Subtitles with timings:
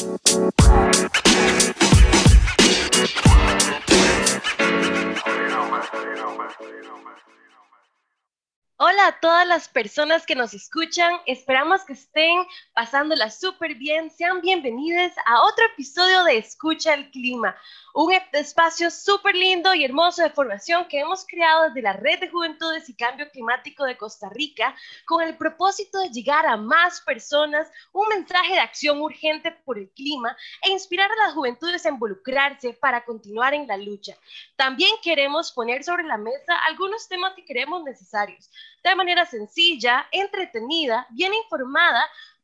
[0.00, 1.09] Bye.
[9.10, 15.10] A todas las personas que nos escuchan, esperamos que estén pasándola súper bien, sean bienvenidos
[15.26, 17.56] a otro episodio de Escucha el Clima,
[17.92, 22.28] un espacio súper lindo y hermoso de formación que hemos creado desde la Red de
[22.28, 24.76] Juventudes y Cambio Climático de Costa Rica
[25.06, 29.90] con el propósito de llegar a más personas, un mensaje de acción urgente por el
[29.90, 34.16] clima e inspirar a las juventudes a involucrarse para continuar en la lucha.
[34.54, 38.48] También queremos poner sobre la mesa algunos temas que creemos necesarios,
[38.82, 42.02] de manera sencilla, entretenida, bien informada,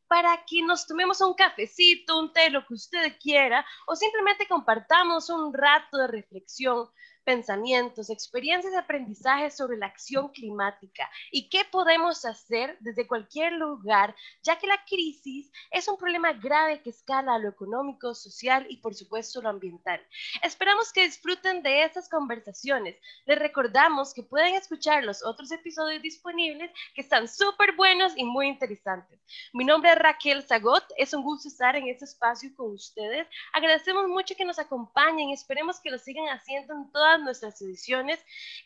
[0.09, 5.31] para que nos tomemos un cafecito, un té, lo que usted quiera, o simplemente compartamos
[5.31, 6.89] un rato de reflexión
[7.27, 14.15] pensamientos, experiencias de aprendizaje sobre la acción climática y qué podemos hacer desde cualquier lugar,
[14.45, 18.77] ya que la crisis es un problema grave que escala a lo económico, social y
[18.77, 20.01] por supuesto lo ambiental.
[20.41, 22.97] Esperamos que disfruten de estas conversaciones.
[23.27, 28.47] Les recordamos que pueden escuchar los otros episodios disponibles que están súper buenos y muy
[28.47, 29.19] interesantes.
[29.53, 33.27] Mi nombre es Raquel Zagot, es un gusto estar en este espacio con ustedes.
[33.53, 38.19] Agradecemos mucho que nos acompañen, esperemos que lo sigan haciendo en todas nuestras ediciones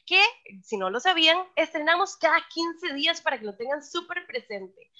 [0.06, 0.22] que,
[0.62, 4.90] si no lo sabían, estrenamos cada 15 días para que lo tengan súper presente.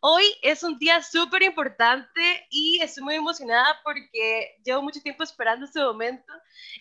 [0.00, 5.66] Hoy es un día súper importante y estoy muy emocionada porque llevo mucho tiempo esperando
[5.66, 6.32] este momento.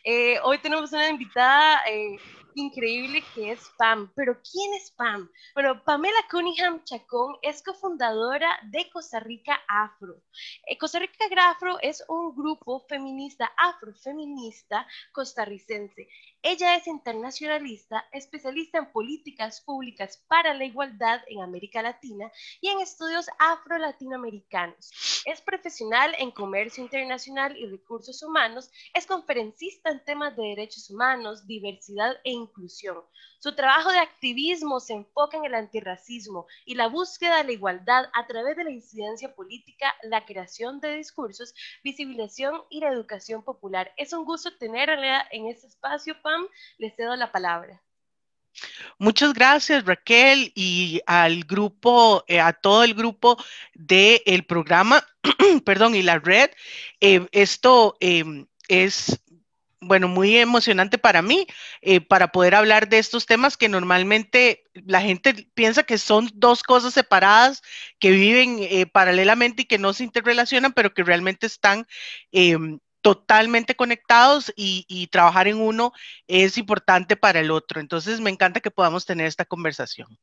[0.03, 2.17] Eh, hoy tenemos una invitada eh,
[2.55, 4.11] increíble que es Pam.
[4.15, 5.29] Pero ¿quién es Pam?
[5.53, 10.21] Bueno, Pamela Cunningham Chacón es cofundadora de Costa Rica Afro.
[10.67, 16.07] Eh, Costa Rica Afro es un grupo feminista, afrofeminista costarricense.
[16.41, 22.79] Ella es internacionalista, especialista en políticas públicas para la igualdad en América Latina y en
[22.79, 24.89] estudios afro-latinoamericanos.
[25.25, 31.45] Es profesional en comercio internacional y recursos humanos, es conferencista en temas de derechos humanos,
[31.45, 33.03] diversidad e inclusión.
[33.41, 38.05] Su trabajo de activismo se enfoca en el antirracismo y la búsqueda de la igualdad
[38.13, 43.93] a través de la incidencia política, la creación de discursos, visibilización y la educación popular.
[43.95, 46.47] Es un gusto tenerla en este espacio, Pam.
[46.77, 47.81] Les cedo la palabra.
[48.99, 53.37] Muchas gracias Raquel y al grupo, eh, a todo el grupo
[53.73, 55.03] del programa,
[55.65, 56.51] perdón, y la red.
[57.01, 59.19] Eh, esto eh, es
[59.81, 61.47] bueno, muy emocionante para mí,
[61.81, 66.61] eh, para poder hablar de estos temas que normalmente la gente piensa que son dos
[66.63, 67.63] cosas separadas,
[67.97, 68.59] que viven
[68.91, 71.87] paralelamente y que no se interrelacionan, pero que realmente están
[72.31, 75.93] em, totalmente conectados y, trabajar en uno
[76.27, 77.79] es importante para el otro.
[77.79, 80.17] Entonces, me encanta que podamos tener esta conversación.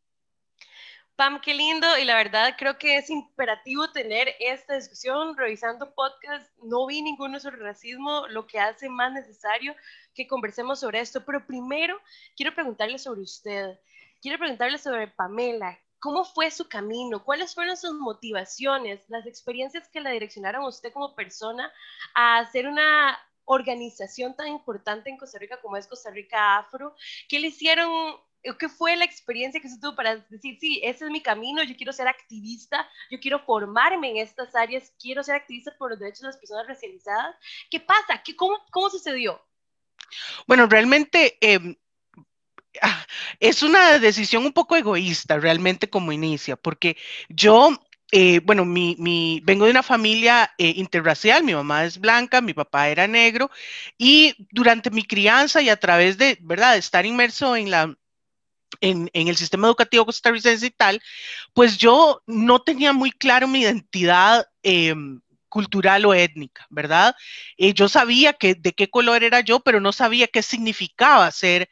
[1.17, 5.35] Pam, qué lindo y la verdad creo que es imperativo tener esta discusión.
[5.35, 9.75] Revisando podcast, no vi ninguno sobre racismo, lo que hace más necesario
[10.15, 11.25] que conversemos sobre esto.
[11.25, 11.99] Pero primero
[12.37, 13.79] quiero preguntarle sobre usted,
[14.21, 15.79] quiero preguntarle sobre Pamela.
[15.99, 17.25] ¿Cómo fue su camino?
[17.25, 21.73] ¿Cuáles fueron sus motivaciones, las experiencias que la direccionaron a usted como persona
[22.15, 26.95] a hacer una organización tan importante en Costa Rica como es Costa Rica Afro?
[27.29, 28.17] ¿Qué le hicieron
[28.59, 31.77] ¿Qué fue la experiencia que se tuvo para decir, sí, ese es mi camino, yo
[31.77, 36.21] quiero ser activista, yo quiero formarme en estas áreas, quiero ser activista por los derechos
[36.21, 37.35] de las personas racializadas?
[37.71, 38.23] ¿Qué pasa?
[38.25, 39.45] ¿Qué, cómo, ¿Cómo sucedió?
[40.47, 41.75] Bueno, realmente ah,
[43.41, 46.97] es una decisión un poco egoísta, realmente como inicia, porque
[47.29, 47.71] yo
[48.13, 52.55] eh, bueno, mi, mi, vengo de una familia eh, interracial, mi mamá es blanca, mi
[52.55, 53.51] papá era negro,
[53.99, 57.97] y durante mi crianza y a través de, ¿verdad?, de estar inmerso en la,
[58.81, 61.03] en, el sistema educativo costarricense y tal,
[61.55, 67.15] pues yo no tenía muy claro mi identidad em, cultural o étnica, ¿verdad?
[67.57, 71.69] Eh, yo sabía que, de qué color era yo, pero no sabía qué significaba ser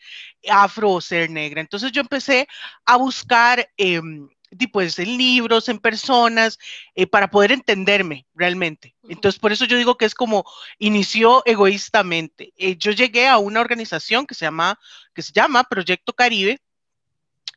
[0.48, 1.60] afro o ser negra.
[1.60, 2.46] Entonces yo empecé
[2.84, 4.28] a buscar em,
[4.72, 6.58] pues, en libros, en personas,
[6.94, 8.94] eh, para poder entenderme realmente.
[9.08, 10.44] Entonces, por eso yo digo que es como
[10.78, 12.52] inició egoístamente.
[12.56, 14.78] Eh, yo llegué a una organización que se llama,
[15.14, 16.60] que se llama Proyecto Caribe,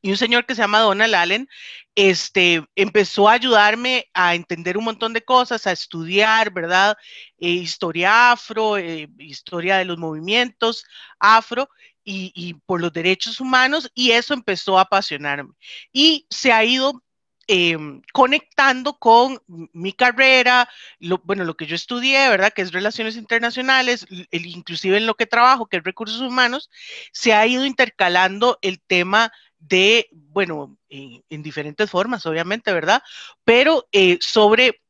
[0.01, 1.49] y un señor que se llama Donald Allen,
[1.95, 6.95] este, empezó a ayudarme a entender un montón de cosas, a estudiar, ¿verdad?
[7.39, 10.85] Eh, historia afro, eh, historia de los movimientos
[11.19, 11.69] afro
[12.09, 15.53] y, por los derechos humanos, y eso empezó a apasionarme.
[15.91, 17.03] Y se ha ido
[17.47, 22.53] em, conectando con mi carrera, lo, bueno, lo que yo estudié, ¿verdad?
[22.53, 26.69] Que es relaciones internacionales, inclusive en lo que trabajo, que es recursos humanos,
[27.11, 33.01] se ha ido intercalando el tema de, bueno, en, diferentes formas, obviamente, ¿verdad?
[33.43, 34.81] Pero eh, sobre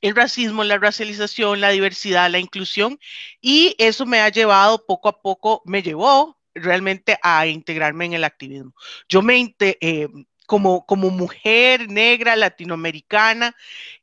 [0.00, 2.98] el racismo, la racialización, la diversidad, la inclusión,
[3.40, 8.24] y eso me ha llevado poco a poco, me llevó realmente a integrarme en el
[8.24, 8.74] activismo.
[9.08, 10.08] Yo me, eh,
[10.46, 13.54] como, como mujer negra latinoamericana,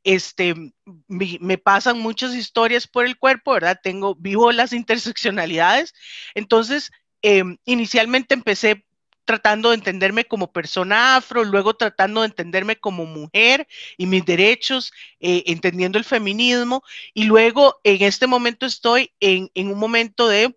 [0.04, 0.54] este,
[1.08, 3.80] me, pasan muchas historias por el cuerpo, ¿verdad?
[3.82, 5.94] Tengo, vivo las interseccionalidades.
[6.34, 6.90] Entonces,
[7.22, 8.84] em, inicialmente empecé
[9.24, 13.66] tratando de entenderme como persona afro, luego tratando de entenderme como mujer
[13.96, 16.82] y mis derechos, eh, entendiendo el feminismo,
[17.12, 20.54] y luego en este momento estoy en, en un momento de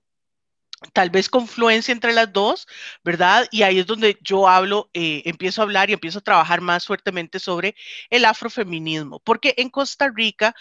[0.94, 2.68] tal vez confluencia entre las dos,
[3.04, 3.48] ¿verdad?
[3.52, 6.86] Y ahí es donde yo hablo, eh, empiezo a hablar y empiezo a trabajar más
[6.86, 7.76] fuertemente sobre
[8.10, 10.56] el afrofeminismo, porque en Costa Rica,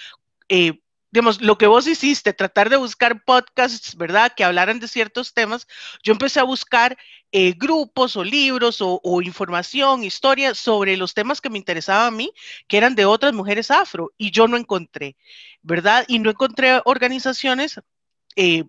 [0.48, 0.80] eh,
[1.16, 4.34] digamos, lo que vos hiciste, tratar de buscar podcasts, ¿verdad?
[4.36, 5.66] Que hablaran de ciertos temas,
[6.02, 6.98] yo empecé a buscar
[7.32, 12.34] eh, grupos o libros o, información, historias sobre los temas que me interesaban a mí,
[12.68, 15.16] que eran de otras mujeres afro, y yo no encontré,
[15.62, 16.04] ¿verdad?
[16.06, 17.80] Y no encontré organizaciones
[18.36, 18.64] eh,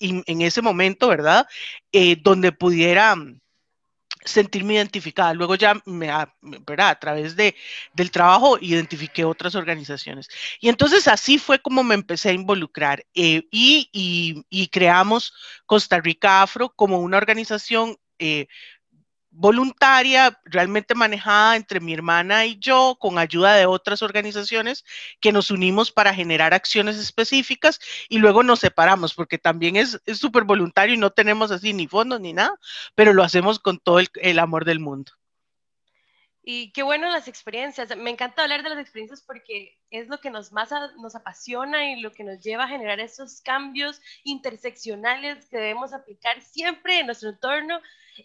[0.00, 1.46] en ese momento, ¿verdad?
[1.92, 3.40] Eh, donde pudiera mm,
[4.24, 5.34] sentirme identificada.
[5.34, 6.08] Luego ya me,
[6.40, 6.88] ¿verdad?
[6.88, 7.54] a través de,
[7.92, 10.28] del trabajo identifiqué otras organizaciones.
[10.60, 15.32] Y entonces así fue como me empecé a involucrar eh, y, y, y, creamos
[15.66, 18.46] Costa Rica Afro como una organización eh,
[19.34, 24.84] voluntaria, realmente manejada entre mi hermana y yo, con ayuda de otras organizaciones
[25.20, 30.44] que nos unimos para generar acciones específicas y luego nos separamos, porque también es súper
[30.44, 32.58] voluntario y no tenemos así ni fondos ni nada,
[32.94, 35.12] pero lo hacemos con todo el, el amor del mundo.
[36.46, 37.96] Y qué bueno las experiencias.
[37.96, 40.68] Me encanta hablar de las experiencias porque es lo que nos más
[40.98, 46.42] nos apasiona y lo que nos lleva a generar esos cambios interseccionales que debemos aplicar
[46.42, 47.80] siempre en nuestro entorno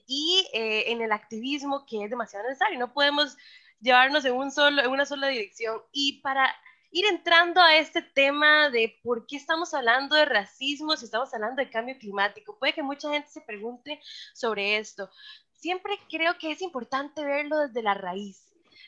[0.05, 2.77] y eh, en el activismo que es demasiado necesario.
[2.77, 3.37] No podemos
[3.79, 5.81] llevarnos en, un solo, en una sola dirección.
[5.93, 6.53] Y para
[6.91, 11.63] ir entrando a este tema de por qué estamos hablando de racismo si estamos hablando
[11.63, 14.01] de cambio climático, puede que mucha gente se pregunte
[14.33, 15.09] sobre esto
[15.59, 18.45] siempre creo que es importante verlo desde la raíz,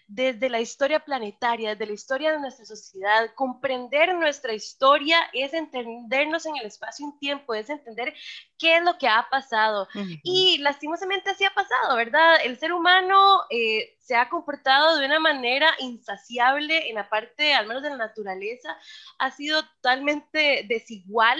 [0.08, 3.34] desde la historia planetaria, desde la historia de nuestra sociedad.
[3.36, 8.14] Comprender nuestra historia es entendernos en el espacio y un tiempo, es entender
[8.58, 9.88] qué es lo que ha pasado.
[10.24, 12.36] Y lastimosamente así ha pasado, ¿verdad?
[12.44, 17.68] El ser humano eh, se ha comportado de una manera insaciable en la parte, al
[17.68, 18.78] menos de la naturaleza,
[19.18, 21.40] ha sido totalmente desigual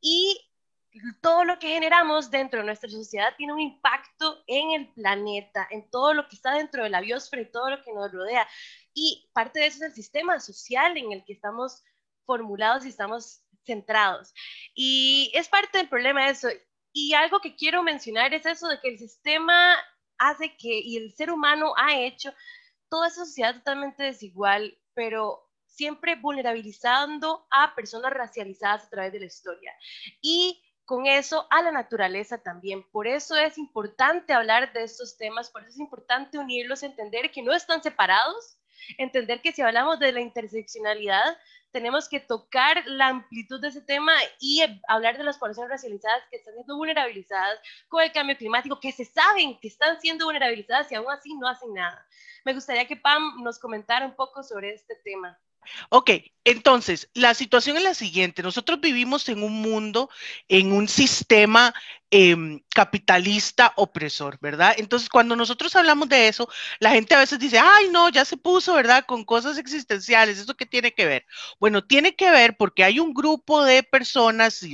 [0.00, 0.47] y
[1.20, 5.88] todo lo que generamos dentro de nuestra sociedad tiene un impacto en el planeta, en
[5.90, 8.46] todo lo que está dentro de la biosfera y todo lo que nos rodea.
[8.94, 11.84] Y parte de eso es el sistema social en el que estamos
[12.24, 14.34] formulados y estamos centrados.
[14.74, 16.48] Y es parte del problema eso.
[16.92, 19.76] Y algo que quiero mencionar es eso de que el sistema
[20.18, 22.32] hace que, y el ser humano ha hecho
[22.88, 29.26] toda esa sociedad totalmente desigual, pero siempre vulnerabilizando a personas racializadas a través de la
[29.26, 29.72] historia.
[30.20, 32.82] Y con eso a la naturaleza también.
[32.82, 37.42] Por eso es importante hablar de estos temas, por eso es importante unirlos, entender que
[37.42, 38.56] no están separados,
[38.96, 41.36] entender que si hablamos de la interseccionalidad,
[41.72, 46.38] tenemos que tocar la amplitud de ese tema y hablar de las poblaciones racializadas que
[46.38, 50.94] están siendo vulnerabilizadas con el cambio climático, que se saben que están siendo vulnerabilizadas y
[50.94, 52.02] aún así no hacen nada.
[52.46, 55.38] Me gustaría que Pam nos comentara un poco sobre este tema.
[55.90, 56.10] Ok,
[56.44, 58.42] entonces, la situación es la siguiente.
[58.42, 60.08] Nosotros vivimos en un mundo,
[60.48, 61.74] en un sistema
[62.10, 64.74] em, capitalista opresor, ¿verdad?
[64.78, 66.48] Entonces, cuando nosotros hablamos de eso,
[66.80, 69.04] la gente a veces dice, ay, no, ya se puso, ¿verdad?
[69.06, 70.38] Con cosas existenciales.
[70.38, 71.26] ¿Eso qué tiene que ver?
[71.60, 74.64] Bueno, tiene que ver porque hay un grupo de personas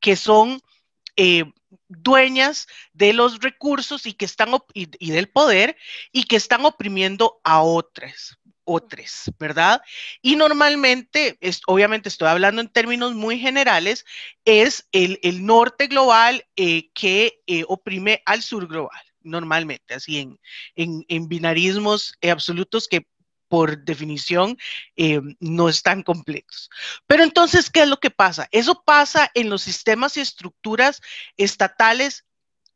[0.00, 0.60] que son...
[1.16, 1.44] Eh,
[1.88, 5.76] dueñas de los recursos y que están y, del poder
[6.12, 9.80] y que están oprimiendo a otras, otros, ¿verdad?
[10.20, 14.04] Y normalmente, obviamente estoy hablando en términos muy generales,
[14.44, 20.38] es el, norte global eh, que eh, oprime al sur global, normalmente, así en,
[21.08, 23.06] en, binarismos absolutos que
[23.48, 24.58] por definición
[24.96, 26.68] eh, no están completos.
[27.06, 28.48] Pero entonces, ¿qué es lo que pasa?
[28.52, 31.00] Eso pasa en los sistemas y estructuras
[31.38, 32.26] estatales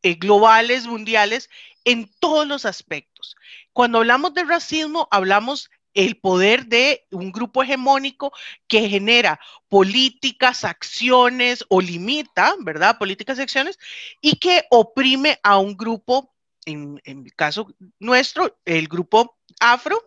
[0.02, 1.49] globales, mundiales,
[1.84, 3.37] en todos los aspectos.
[3.72, 8.32] Cuando hablamos de racismo, hablamos el poder de un grupo hegemónico
[8.66, 12.99] que genera políticas, acciones o limita, ¿verdad?
[12.99, 13.78] Políticas acciones
[14.20, 16.34] y que oprime a un grupo,
[16.64, 20.00] en, el caso nuestro, el grupo afro,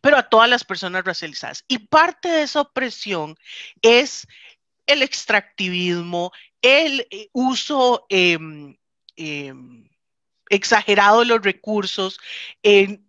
[0.00, 1.64] pero a todas las personas racializadas.
[1.68, 3.36] Y parte de esa opresión
[3.82, 4.26] es
[4.86, 8.76] el extractivismo, el eh, uso em,
[9.16, 9.88] em,
[10.50, 12.20] exagerado los recursos,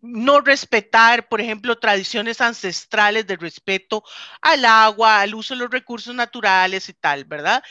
[0.01, 4.03] no respetar, por ejemplo, tradiciones ancestrales de respeto
[4.41, 7.61] al agua, al uso de los recursos naturales y tal, ¿verdad?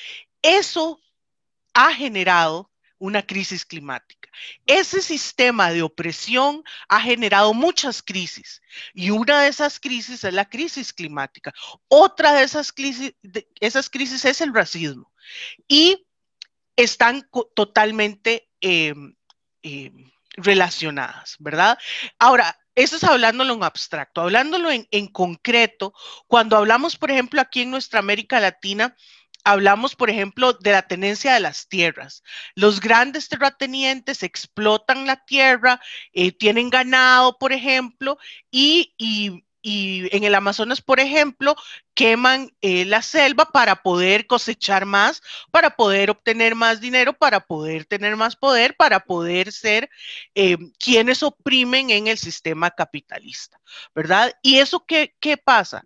[0.42, 1.00] Eso
[1.72, 4.28] ha generado una crisis climática.
[4.66, 8.60] Ese sistema de opresión ha generado muchas crisis
[8.92, 11.52] y una de esas crisis es la crisis climática.
[11.88, 13.14] Otra de esas crisis,
[13.60, 15.10] esas crisis es el racismo
[15.66, 16.06] y
[16.76, 19.14] están totalmente em,
[19.62, 21.78] em, relacionadas, ¿verdad?
[22.18, 25.92] Ahora, eso es hablándolo en abstracto, hablándolo en, en concreto,
[26.26, 28.96] cuando hablamos, por ejemplo, aquí en nuestra América Latina,
[29.44, 32.22] hablamos, por ejemplo, de la tenencia de las tierras.
[32.54, 35.80] Los grandes terratenientes explotan la tierra,
[36.12, 38.18] eh, tienen ganado, por ejemplo,
[38.50, 38.94] y,
[39.62, 41.54] en el Amazonas, por ejemplo,
[41.94, 47.84] queman eh, la selva para poder cosechar más, para poder obtener más dinero, para poder
[47.84, 49.90] tener más poder, para poder ser
[50.34, 53.60] eh, quienes oprimen en el sistema capitalista,
[53.94, 54.32] ¿verdad?
[54.42, 55.84] ¿Y eso qué, qué pasa?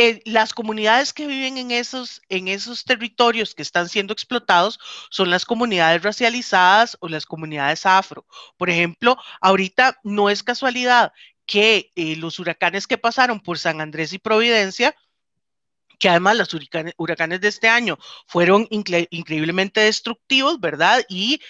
[0.00, 4.78] Eh, las comunidades que viven en esos, en esos territorios que están siendo explotados
[5.10, 8.24] son las comunidades racializadas o las comunidades afro.
[8.56, 11.12] Por ejemplo, ahorita no es casualidad
[11.48, 14.94] que eh, los huracanes que pasaron por San Andrés y Providencia,
[15.98, 16.50] que además los
[16.98, 21.02] huracanes, de este año fueron increíblemente destructivos, ¿verdad?
[21.08, 21.40] Y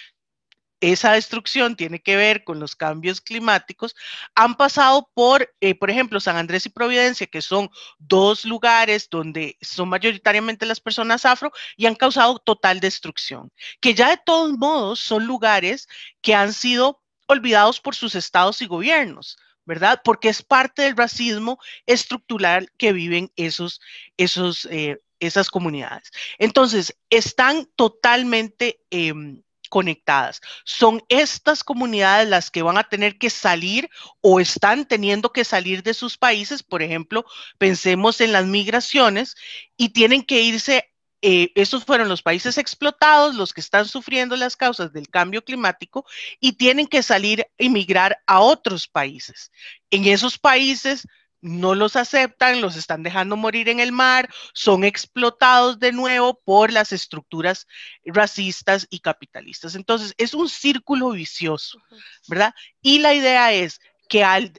[0.79, 3.93] esa destrucción tiene que ver con los cambios climáticos,
[4.35, 9.57] han pasado por, eh, por ejemplo, San Andrés y Providencia, que son dos lugares donde
[9.61, 13.51] son mayoritariamente las personas afro y han causado total destrucción,
[13.81, 15.89] que ya de todos modos son lugares
[16.21, 19.37] que han sido olvidados por sus estados y gobiernos.
[19.69, 20.01] ¿Verdad?
[20.03, 23.79] Porque es parte del racismo estructural que viven esos,
[24.17, 26.09] esos, eh, esas comunidades.
[26.39, 30.41] Entonces, están totalmente em, conectadas.
[30.65, 35.83] Son estas comunidades las que van a tener que salir o están teniendo que salir
[35.83, 36.63] de sus países.
[36.63, 37.23] Por ejemplo,
[37.59, 39.35] pensemos en las migraciones
[39.77, 40.89] y tienen que irse
[41.21, 46.05] eh, esos fueron los países explotados, los que están sufriendo las causas del cambio climático
[46.39, 49.51] y tienen que salir y migrar a otros países.
[49.91, 51.05] En esos países
[51.41, 56.71] no los aceptan, los están dejando morir en el mar, son explotados de nuevo por
[56.71, 57.67] las estructuras
[58.05, 59.75] racistas y capitalistas.
[59.75, 61.79] Entonces, es un círculo vicioso,
[62.27, 62.53] ¿verdad?
[62.81, 64.53] Y la idea es que al,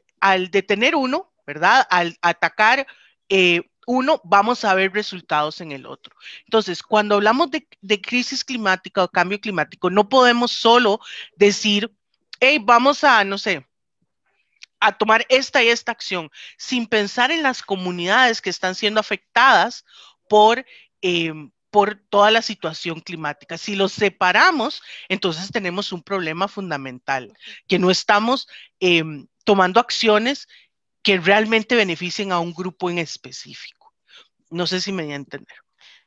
[0.50, 1.86] detener uno, ¿verdad?
[1.90, 2.86] Al atacar
[3.28, 6.14] eh, uno, vamos a ver resultados en el otro.
[6.44, 11.00] Entonces, cuando hablamos de, crisis climática o cambio climático, no podemos solo
[11.34, 11.92] decir,
[12.38, 13.66] hey, vamos a, no sé,
[14.78, 19.84] a tomar esta y esta acción sin pensar en las comunidades que están siendo afectadas
[20.28, 20.64] por,
[21.02, 23.58] em, por toda la situación climática.
[23.58, 28.46] Si los separamos, entonces tenemos un problema fundamental, que no estamos
[28.78, 30.46] em, tomando acciones
[31.02, 33.79] que realmente beneficien a un grupo en específico.
[34.50, 35.56] No sé si me voy a entender.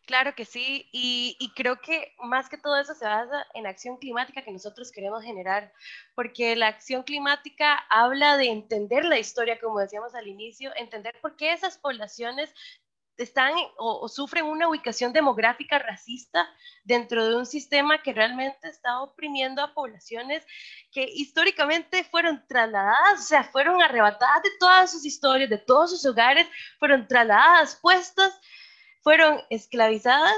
[0.05, 4.43] Claro que sí, y, creo que más que todo eso se basa en acción climática
[4.43, 5.71] que nosotros queremos generar,
[6.13, 11.37] porque la acción climática habla de entender la historia, como decíamos al inicio, entender por
[11.37, 12.53] qué esas poblaciones
[13.17, 16.47] están o, sufren una ubicación demográfica racista
[16.83, 20.45] dentro de un sistema que realmente está oprimiendo a poblaciones
[20.91, 26.05] que históricamente fueron trasladadas, o sea, fueron arrebatadas de todas sus historias, de todos sus
[26.05, 26.47] hogares,
[26.79, 28.39] fueron trasladadas, puestas
[29.01, 30.33] fueron esclavizadas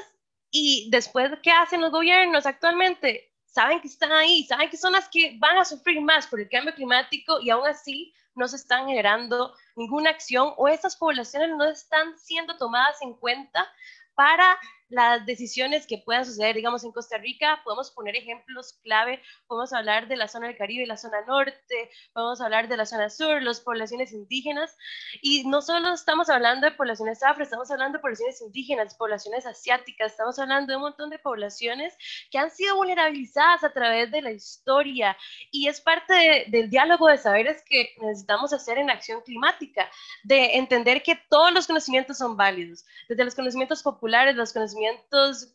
[0.51, 3.31] y después, ¿qué hacen los gobiernos actualmente?
[3.45, 6.49] Saben que están ahí, saben que son las que van a sufrir más por el
[6.49, 11.65] cambio climático y aún así no se están generando ninguna acción o esas poblaciones no
[11.65, 13.67] están siendo tomadas en cuenta
[14.13, 19.73] para las decisiones que puedan suceder, digamos, en Costa Rica, podemos poner ejemplos clave, podemos
[19.73, 23.41] hablar de la zona del Caribe la zona norte, podemos hablar de la zona sur,
[23.41, 24.77] las poblaciones indígenas,
[25.21, 30.11] y no solo estamos hablando de poblaciones afro, estamos hablando de poblaciones indígenas, poblaciones asiáticas,
[30.11, 31.95] estamos hablando de un montón de poblaciones
[32.29, 35.17] que han sido vulnerabilizadas a través de la historia,
[35.51, 39.89] y es parte del diálogo de saberes que necesitamos hacer en acción climática,
[40.23, 44.74] de entender que todos los conocimientos son válidos, desde los conocimientos populares, los conocimientos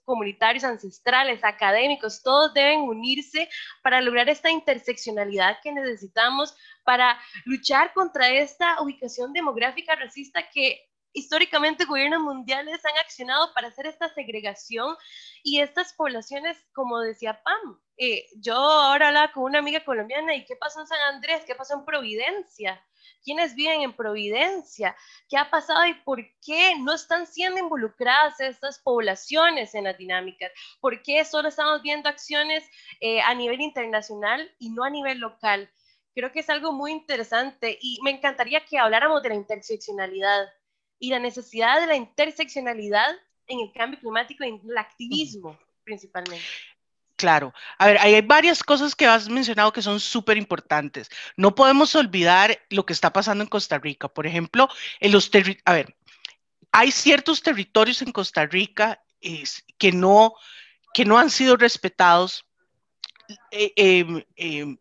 [0.05, 3.49] comunitarios, ancestrales, académicos, todos deben unirse
[3.83, 11.85] para lograr esta interseccionalidad que necesitamos para luchar contra esta ubicación demográfica racista que históricamente
[11.85, 14.97] gobiernos mundiales han accionado para hacer esta segregación
[15.43, 20.45] y estas poblaciones, como decía Pam, eh, yo ahora hablaba con una amiga colombiana y
[20.45, 22.83] qué pasó en San Andrés, qué pasó en Providencia,
[23.23, 24.97] quiénes viven en Providencia,
[25.29, 30.51] qué ha pasado y por qué no están siendo involucradas estas poblaciones en las dinámicas,
[30.81, 32.65] por qué solo estamos viendo acciones
[33.01, 35.71] eh, a nivel internacional y no a nivel local.
[36.15, 40.49] Creo que es algo muy interesante y me encantaría que habláramos de la interseccionalidad
[41.01, 43.09] y la necesidad de la interseccionalidad
[43.49, 46.45] en el cambio climático y en el activismo principalmente.
[47.17, 47.53] Claro.
[47.79, 51.11] A ver, hay varias cosas que has mencionado que son súper importantes.
[51.37, 54.09] No podemos olvidar lo que está pasando en Costa Rica.
[54.09, 54.69] Por ejemplo,
[55.01, 55.31] en los
[55.65, 55.95] a ver,
[56.73, 60.35] hay ciertos territorios en Costa Rica que, no,
[60.95, 62.47] que no han sido respetados
[63.51, 63.73] eh,
[64.37, 64.79] em,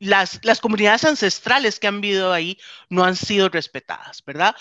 [0.00, 4.54] em, las, comunidades ancestrales que han vivido ahí no han sido respetadas, ¿verdad?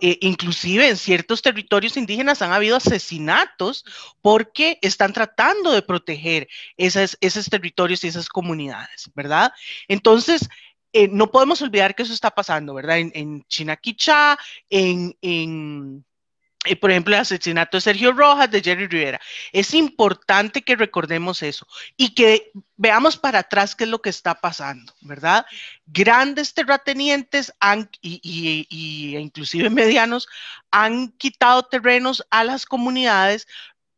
[0.00, 3.84] Eh, inclusive en ciertos territorios indígenas han habido asesinatos
[4.22, 9.52] porque están tratando de proteger esos territorios y esas comunidades, ¿verdad?
[9.88, 10.48] Entonces,
[10.92, 12.98] eh, no podemos olvidar que eso está pasando, ¿verdad?
[12.98, 13.44] En, en
[14.70, 16.04] en
[16.66, 19.18] eh, por ejemplo, el asesinato de Sergio Rojas, de Jerry Rivera.
[19.50, 24.34] Es importante que recordemos eso y que veamos para atrás qué es lo que está
[24.34, 25.46] pasando, ¿verdad?
[25.86, 30.28] Grandes terratenientes han, y, inclusive medianos
[30.70, 33.46] han quitado terrenos a las comunidades,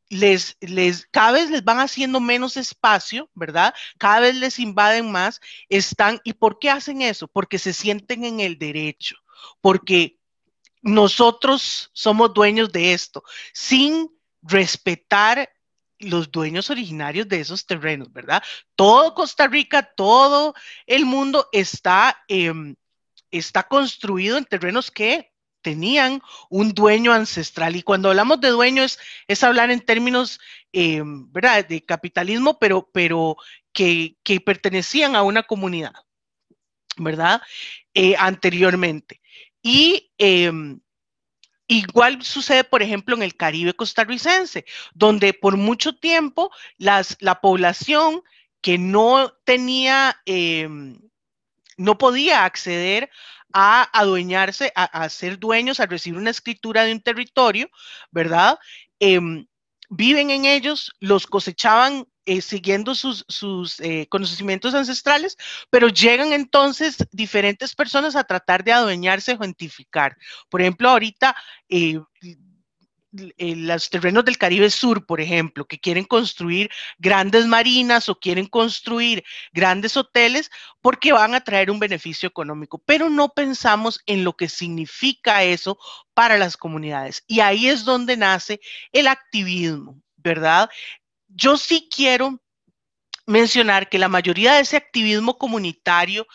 [0.09, 3.75] les, les, cada vez les van haciendo menos espacio, ¿verdad?
[3.99, 7.27] Cada vez les invaden más, están, ¿y por qué hacen eso?
[7.27, 9.17] Porque se sienten en el derecho,
[9.61, 10.22] porque
[10.83, 14.11] nosotros somos dueños de esto, sin
[14.43, 15.51] respetar
[15.99, 18.43] los dueños originarios de esos terrenos, ¿verdad?
[18.75, 20.55] Todo Costa Rica, todo
[20.87, 22.75] el mundo está, em,
[23.31, 26.21] está construido en terrenos que tenían
[26.51, 27.77] un dueño ancestral.
[27.77, 28.99] Y cuando hablamos de dueños
[29.29, 30.41] es hablar en términos,
[30.73, 33.37] em, ¿verdad?, de capitalismo, pero, pero
[33.73, 35.95] que, pertenecían a una comunidad,
[36.97, 37.41] ¿verdad?
[37.95, 39.22] Eh, anteriormente.
[39.63, 40.81] Y em,
[41.69, 48.23] igual sucede, por ejemplo, en el Caribe costarricense, donde por mucho tiempo las, la población
[48.61, 50.99] que no tenía, em,
[51.77, 53.11] no podía acceder
[53.53, 57.69] a adueñarse, a, ser dueños, a recibir una escritura de un territorio,
[58.11, 58.59] ¿verdad?
[58.99, 59.47] Em,
[59.91, 63.25] viven en ellos, los cosechaban eh, siguiendo sus,
[63.81, 65.37] eh, conocimientos ancestrales,
[65.71, 70.17] pero llegan entonces diferentes personas a tratar de adueñarse o identificar.
[70.49, 71.35] Por ejemplo, ahorita
[71.69, 71.99] eh,
[73.39, 79.23] los terrenos del Caribe Sur, por ejemplo, que quieren construir grandes marinas o quieren construir
[79.53, 84.49] grandes hoteles porque van a traer un beneficio económico, pero no pensamos en lo que
[84.49, 85.79] significa eso
[86.15, 87.23] para las comunidades.
[87.27, 88.61] Y ahí es donde nace
[88.93, 90.71] el activismo, ¿verdad?
[91.35, 92.41] Yo sí quiero
[93.27, 96.27] mencionar que la mayoría de ese activismo comunitario,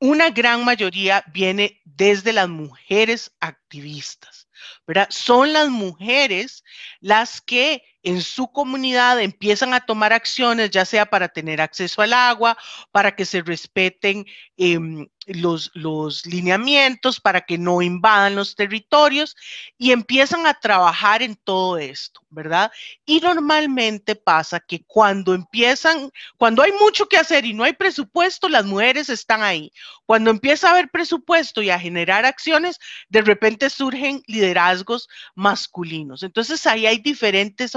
[0.00, 4.48] una gran mayoría viene desde las mujeres activistas,
[4.86, 5.08] ¿verdad?
[5.10, 6.64] Son las mujeres
[7.00, 12.14] las que en su comunidad empiezan a tomar acciones, ya sea para tener acceso al
[12.14, 12.56] agua,
[12.90, 14.24] para que se respeten
[14.56, 19.36] em, los, lineamientos, para que no invadan los territorios
[19.76, 22.72] y empiezan a trabajar en todo esto, ¿verdad?
[23.04, 28.48] Y normalmente pasa que cuando empiezan, cuando hay mucho que hacer y no hay presupuesto,
[28.48, 29.70] las mujeres están ahí.
[30.06, 32.78] Cuando empieza a haber presupuesto y a generar acciones,
[33.10, 36.22] de repente surgen liderazgos masculinos.
[36.22, 37.74] Entonces ahí hay diferentes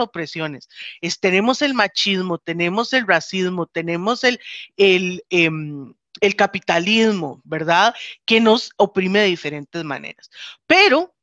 [1.20, 4.40] tenemos el machismo, tenemos el racismo, tenemos el,
[4.78, 7.96] el, em, el capitalismo, ¿verdad?
[8.26, 10.30] Que nos oprime de diferentes maneras.
[10.68, 11.14] Pero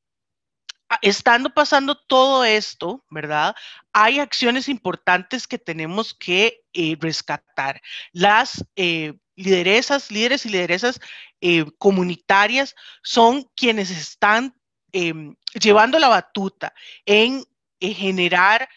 [1.02, 3.54] estando pasando todo esto, ¿verdad?
[3.92, 7.80] Hay acciones importantes que tenemos que eh, rescatar.
[8.12, 11.00] Las eh, lideresas, líderes y lideresas
[11.40, 14.54] eh, comunitarias son quienes están
[14.92, 17.44] em, llevando la batuta en
[17.80, 18.68] generar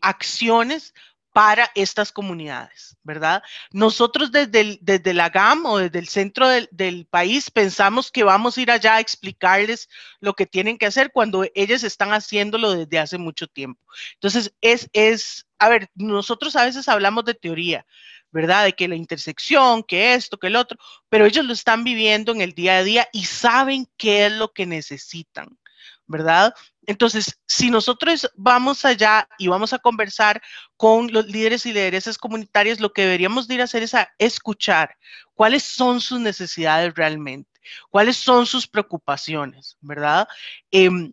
[0.00, 0.92] acciones
[1.32, 3.42] para estas comunidades, ¿verdad?
[3.72, 8.60] Nosotros desde, desde la GAM o desde el centro del, país pensamos que vamos a
[8.60, 9.88] ir allá a explicarles
[10.20, 13.80] lo que tienen que hacer cuando ellos están haciéndolo desde hace mucho tiempo.
[14.14, 17.86] Entonces, es, es, a ver, nosotros a veces hablamos de teoría,
[18.32, 18.64] ¿verdad?
[18.64, 20.78] De que la intersección, que esto, que el otro,
[21.08, 24.52] pero ellos lo están viviendo en el día a día y saben qué es lo
[24.52, 25.58] que necesitan,
[26.06, 26.54] ¿verdad?
[26.90, 30.42] Entonces, si nosotros vamos allá y vamos a conversar
[30.76, 34.96] con los líderes y lideresas comunitarias, lo que deberíamos ir a hacer es a escuchar
[35.34, 37.48] cuáles son sus necesidades realmente,
[37.90, 40.26] cuáles son sus preocupaciones, ¿verdad?
[40.72, 41.12] Em,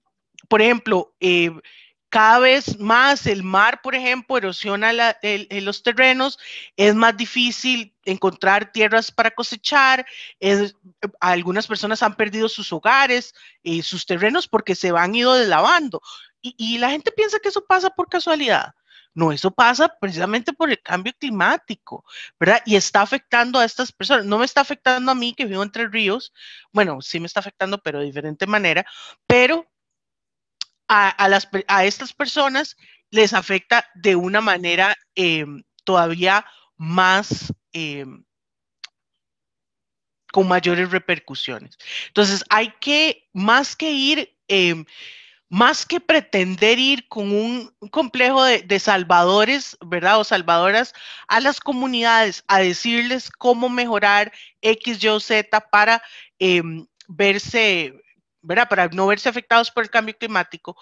[0.50, 1.52] por ejemplo, eh,
[2.10, 4.92] cada vez más el mar, por ejemplo, erosiona
[5.50, 6.40] los terrenos,
[6.76, 10.06] es más difícil encontrar tierras para cosechar,
[11.20, 16.02] algunas personas han perdido sus hogares y sus terrenos porque se van ido deslavando.
[16.42, 18.74] Y, y la gente piensa que eso pasa por casualidad.
[19.14, 22.06] No, eso pasa precisamente por el cambio climático,
[22.40, 22.62] ¿verdad?
[22.68, 24.26] Y está afectando a estas personas.
[24.26, 26.32] No me está afectando a mí que vivo entre ríos.
[26.72, 28.86] Bueno, sí me está afectando, pero de diferente manera.
[29.26, 29.66] Pero
[30.88, 32.78] a, las, a estas personas
[33.10, 36.46] les afecta de una manera em, todavía
[36.76, 38.24] más, em,
[40.32, 41.78] con mayores repercusiones.
[42.08, 44.86] Entonces, hay que, más que ir, em,
[45.50, 50.20] más que pretender ir con un, complejo de, salvadores, ¿verdad?
[50.20, 50.94] O salvadoras
[51.28, 56.02] a las comunidades a decirles cómo mejorar X, Y Z para
[57.08, 57.94] verse
[58.48, 60.78] Para no verse afectados por el cambio climático,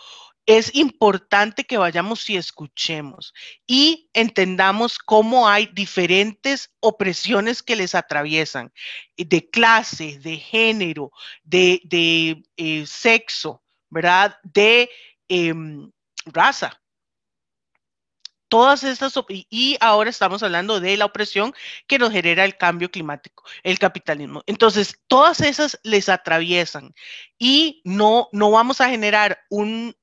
[0.46, 3.34] es importante que vayamos y escuchemos
[3.66, 8.72] y entendamos cómo hay diferentes opresiones que les atraviesan,
[9.18, 11.12] de clase, de género,
[11.44, 14.38] de, eh, sexo, ¿verdad?
[14.44, 14.90] De
[15.28, 15.92] em,
[16.26, 16.80] raza
[18.56, 21.54] todas estas, y ahora estamos hablando de la opresión
[21.88, 24.44] que nos genera el cambio climático, el capitalismo.
[24.46, 26.94] Entonces, todas esas les atraviesan
[27.38, 29.94] y no, no vamos a generar un,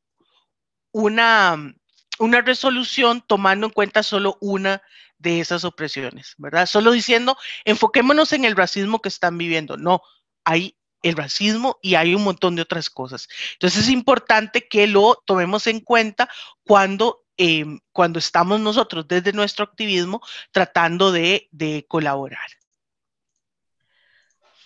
[0.93, 1.75] una,
[2.19, 4.83] una resolución tomando en cuenta solo una
[5.17, 6.67] de esas opresiones, ¿verdad?
[6.67, 9.79] Solo diciendo, enfoquémonos en el racismo que están viviendo.
[9.79, 10.03] No,
[10.45, 13.29] hay el racismo y hay un montón de otras cosas.
[13.55, 16.29] Entonces es importante que lo tomemos en cuenta
[16.65, 20.21] cuando Em, cuando estamos nosotros desde nuestro activismo
[20.53, 21.49] tratando de,
[21.89, 22.49] colaborar.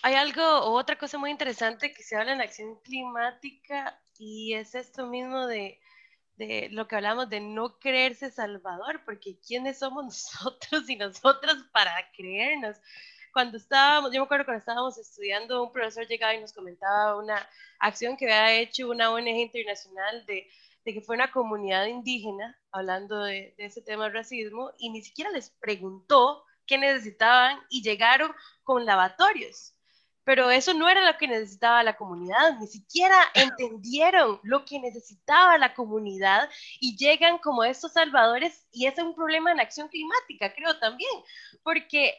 [0.03, 0.43] Hay algo
[0.75, 5.79] otra cosa muy interesante que se habla en acción climática y es esto mismo de,
[6.35, 11.91] de lo que hablamos de no creerse salvador, porque ¿quiénes somos nosotros y nosotras para
[12.15, 12.77] creernos?
[13.33, 17.49] Cuando estábamos, yo me acuerdo cuando estábamos estudiando, un profesor llegaba y nos comentaba una
[17.79, 20.47] acción que había hecho una ONG internacional de
[20.87, 25.29] de que fue una comunidad indígena hablando de, ese tema del racismo y ni siquiera
[25.31, 28.31] les preguntó qué necesitaban y llegaron
[28.63, 29.73] con lavatorios.
[30.23, 35.57] Pero eso no era lo que necesitaba la comunidad, ni siquiera entendieron lo que necesitaba
[35.57, 40.53] la comunidad y llegan como estos salvadores y ese es un problema en acción climática,
[40.53, 41.11] creo también,
[41.63, 42.13] porque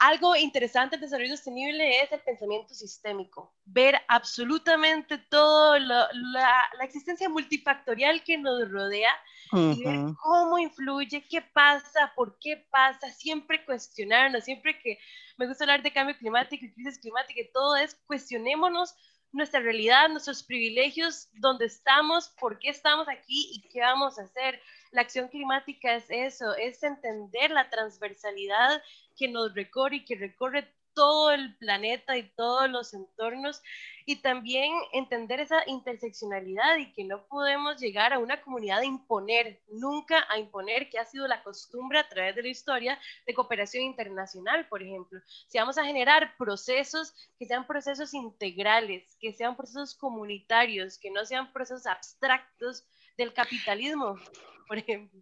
[0.00, 7.28] algo interesante del desarrollo sostenible es el pensamiento sistémico, ver absolutamente todo la, la, existencia
[7.28, 9.12] multifactorial que nos rodea
[9.52, 14.98] y ver cómo influye, qué pasa, por qué pasa, siempre cuestionarnos, siempre que
[15.36, 18.94] me gusta hablar de cambio climático y crisis climática y todo es cuestionémonos
[19.32, 24.60] nuestra realidad, nuestros privilegios, dónde estamos, por qué estamos aquí y qué vamos a hacer.
[24.92, 28.82] La acción climática es eso, es entender la transversalidad
[29.16, 33.62] que nos recorre y que recorre todo el planeta y todos los entornos
[34.06, 39.60] y también entender esa interseccionalidad y que no podemos llegar a una comunidad a imponer,
[39.68, 43.84] nunca a imponer, que ha sido la costumbre a través de la historia de cooperación
[43.84, 45.20] internacional, por ejemplo.
[45.46, 51.24] Si vamos a generar procesos que sean procesos integrales, que sean procesos comunitarios, que no
[51.24, 52.84] sean procesos abstractos
[53.16, 54.18] del capitalismo,
[54.66, 55.20] por ejemplo.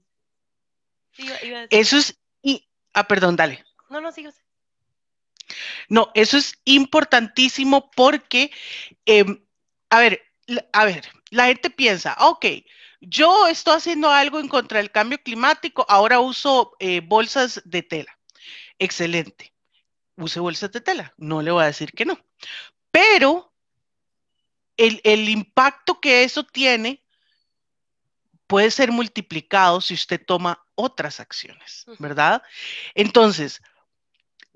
[1.70, 2.16] Eso es...
[2.42, 3.64] Y, ah, perdón, dale.
[3.90, 4.30] No, no, sigo.
[5.88, 8.50] No, eso es importantísimo porque,
[9.06, 9.42] em,
[9.90, 10.22] a ver,
[10.72, 12.46] a ver, la gente piensa, ok,
[13.00, 18.18] yo estoy haciendo algo en contra del cambio climático, ahora uso eh, bolsas de tela.
[18.78, 19.52] Excelente.
[20.16, 22.18] Use bolsas de tela, no le voy a decir que no.
[22.90, 23.52] Pero
[24.76, 27.04] el, impacto que eso tiene
[28.46, 32.42] puede ser multiplicado si usted toma otras acciones, ¿verdad?
[32.94, 33.60] Entonces,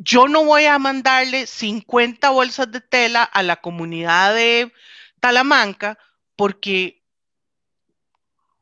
[0.05, 4.73] yo no voy a mandarle 50 bolsas de tela a la comunidad de
[5.21, 5.99] Talamanca
[6.35, 7.03] porque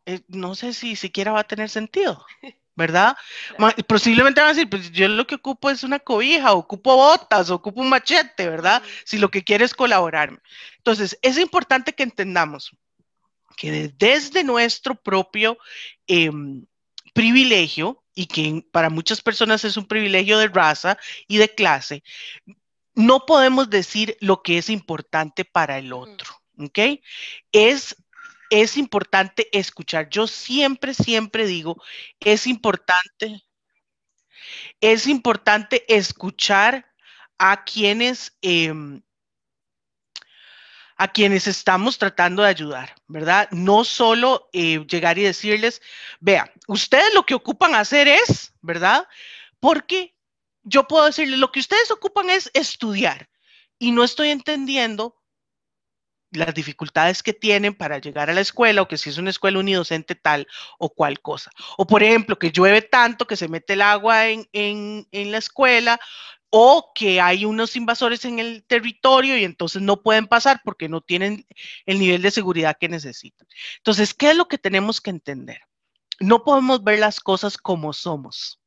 [0.06, 2.24] eh, no sé si siquiera va a tener sentido,
[2.76, 3.16] ¿verdad?
[3.86, 7.80] Posiblemente van a decir, pues yo lo que ocupo es una cobija, ocupo botas, ocupo
[7.80, 8.82] un machete, ¿verdad?
[9.04, 10.38] Si lo que quiere es colaborarme.
[10.78, 12.72] Entonces, es importante que entendamos
[13.56, 15.58] que desde nuestro propio
[16.06, 16.64] em,
[17.12, 22.02] privilegio, y que para muchas personas es un privilegio de raza y de clase,
[22.94, 27.00] no podemos decir lo que es importante para el otro, ¿ok?
[27.52, 27.96] Es,
[28.50, 30.08] es importante escuchar.
[30.10, 31.82] Yo siempre, siempre digo,
[32.20, 33.42] es importante,
[34.80, 36.86] es importante escuchar
[37.38, 38.36] a quienes...
[38.42, 39.02] Em,
[41.00, 43.48] a quienes estamos tratando de ayudar, ¿verdad?
[43.52, 45.80] No solo eh, llegar y decirles,
[46.20, 49.08] vea, ustedes lo que ocupan hacer es, ¿verdad?
[49.60, 50.14] Porque
[50.62, 53.30] yo puedo decirles, lo que ustedes ocupan es estudiar
[53.78, 55.16] y no estoy entendiendo
[56.32, 59.58] las dificultades que tienen para llegar a la escuela o que si es una escuela
[59.58, 60.46] unidocente tal
[60.78, 61.50] o cual cosa.
[61.78, 65.38] O por ejemplo, que llueve tanto que se mete el agua en, en, en la
[65.38, 65.98] escuela
[66.50, 71.00] o que hay unos invasores en el territorio y entonces no pueden pasar porque no
[71.00, 71.46] tienen
[71.86, 73.46] el nivel de seguridad que necesitan.
[73.76, 75.60] Entonces, ¿qué es lo que tenemos que entender?
[76.18, 78.60] No podemos ver las cosas como somos.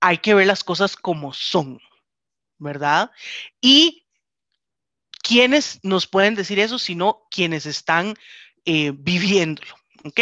[0.00, 1.80] Hay que ver las cosas como son,
[2.58, 3.12] ¿verdad?
[3.60, 4.04] Y
[5.22, 6.78] ¿quiénes nos pueden decir eso?
[6.78, 8.14] Sino quienes están
[8.64, 9.74] eh, viviéndolo.
[10.04, 10.20] ¿Ok?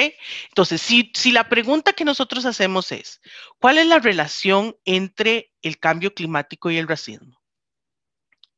[0.49, 3.21] Entonces, si, la pregunta que nosotros hacemos es,
[3.59, 7.43] ¿cuál es la relación entre el cambio climático y el racismo?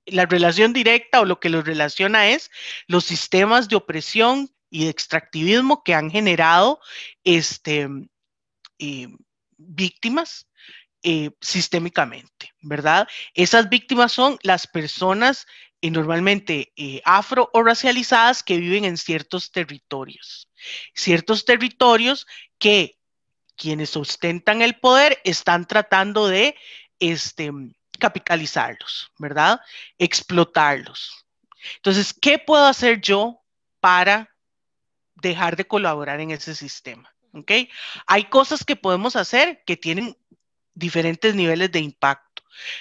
[0.05, 2.51] La relación directa o lo que los relaciona es
[2.87, 6.81] los sistemas de opresión y de extractivismo que han generado
[7.23, 7.89] este,
[8.79, 9.09] eh,
[9.57, 10.47] víctimas
[11.03, 13.09] eh, sistémicamente, ¿verdad?
[13.33, 15.47] Esas víctimas son las personas
[15.81, 20.51] y normalmente eh, afro o racializadas que viven en ciertos territorios.
[20.95, 22.27] Ciertos territorios
[22.59, 22.99] que
[23.57, 26.57] quienes ostentan el poder están tratando de
[26.99, 27.51] este,
[27.99, 29.61] capitalizarlos, ¿verdad?
[29.99, 31.27] Explotarlos.
[31.77, 33.43] Entonces, ¿qué puedo hacer yo
[33.81, 34.35] para
[35.15, 37.15] dejar de colaborar en ese sistema?
[37.33, 37.53] ¿Ok?
[38.07, 40.17] Hay cosas que podemos hacer que tienen
[40.75, 42.35] diferentes niveles de impacto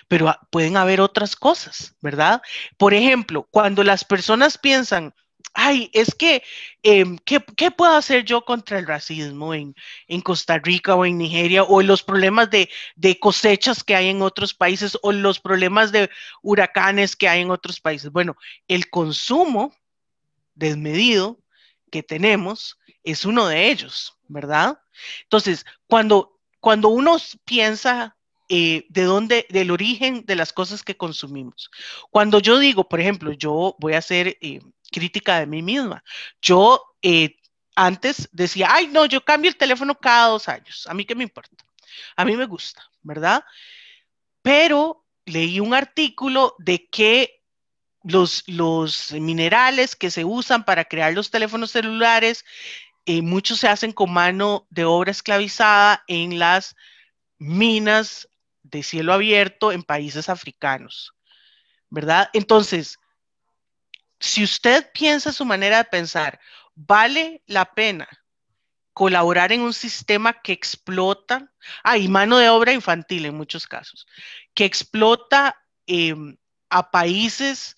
[0.08, 2.41] pero pueden haber otras cosas, ¿verdad?
[2.78, 5.13] Por ejemplo, cuando las personas piensan,
[5.53, 6.43] ay, es que,
[6.84, 7.39] em, ¿qué,
[7.71, 9.75] puedo hacer yo contra el racismo en,
[10.23, 12.69] Costa Rica o en Nigeria o los problemas de,
[13.19, 16.10] cosechas que hay en otros países o los problemas de
[16.41, 18.12] huracanes que hay en otros países?
[18.12, 18.36] Bueno,
[18.67, 19.75] el consumo
[20.56, 21.39] desmedido
[21.91, 24.79] que tenemos es uno de ellos, ¿verdad?
[25.23, 28.15] Entonces, cuando, cuando uno piensa
[28.49, 31.71] eh, de dónde, del origen de las cosas que consumimos.
[32.12, 34.60] Cuando yo digo, por ejemplo, yo voy a hacer eh,
[34.93, 36.03] crítica de mí misma,
[36.41, 37.36] yo eh,
[37.75, 41.23] antes decía, ay, no, yo cambio el teléfono cada dos años, a mí qué me
[41.23, 41.65] importa,
[42.15, 43.43] a mí me gusta, ¿verdad?
[44.41, 47.41] Pero leí un artículo de que
[48.03, 52.45] los, los minerales que se usan para crear los teléfonos celulares,
[53.06, 56.75] muchos se hacen con mano de obra esclavizada en las
[57.38, 58.27] minas
[58.63, 61.13] de cielo abierto en países africanos,
[61.89, 62.29] ¿verdad?
[62.34, 62.97] Entonces,
[64.23, 66.39] si usted piensa su manera de pensar,
[66.75, 68.07] ¿vale la pena
[68.93, 71.51] colaborar en un sistema que explota,
[71.83, 74.07] hay mano de obra infantil en muchos casos,
[74.53, 75.57] que explota
[75.88, 76.38] em,
[76.69, 77.75] a países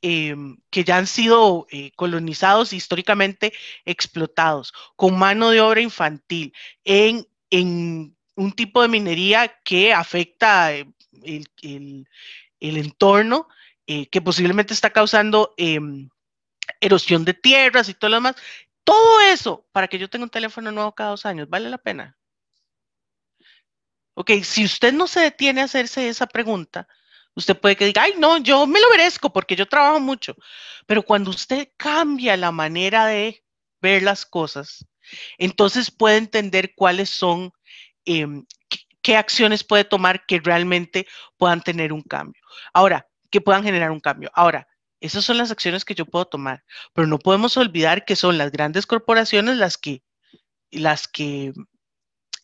[0.00, 3.52] em, que ya han sido eh, colonizados, históricamente
[3.84, 10.86] explotados, con mano de obra infantil, en, en un tipo de minería que afecta eh,
[11.62, 12.06] el,
[12.60, 13.48] entorno,
[13.88, 16.08] eh, que posiblemente está causando em,
[16.80, 18.36] erosión de tierras y todo lo demás.
[18.84, 22.16] Todo eso para que yo tenga un teléfono nuevo cada dos años, ¿vale la pena?
[24.14, 26.86] Ok, si usted no se detiene a hacerse esa pregunta,
[27.34, 30.36] usted puede que diga, ay, no, yo me lo merezco porque yo trabajo mucho.
[30.86, 33.44] Pero cuando usted cambia la manera de
[33.80, 34.86] ver las cosas,
[35.38, 37.52] entonces puede entender cuáles son
[38.08, 38.46] Em,
[39.02, 42.40] qué acciones puede tomar que realmente puedan tener un cambio.
[42.72, 44.30] Ahora, que puedan generar un cambio.
[44.34, 44.66] Ahora,
[45.00, 48.50] esas son las acciones que yo puedo tomar, pero no podemos olvidar que son las
[48.50, 50.02] grandes corporaciones las que,
[50.70, 51.52] las que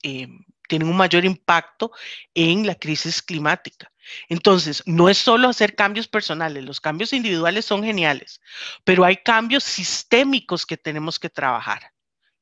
[0.02, 1.92] em, tienen un mayor impacto
[2.34, 3.92] en la crisis climática.
[4.28, 8.40] Entonces, no es solo hacer cambios personales, los cambios individuales son geniales,
[8.84, 11.92] pero hay cambios sistémicos que tenemos que trabajar,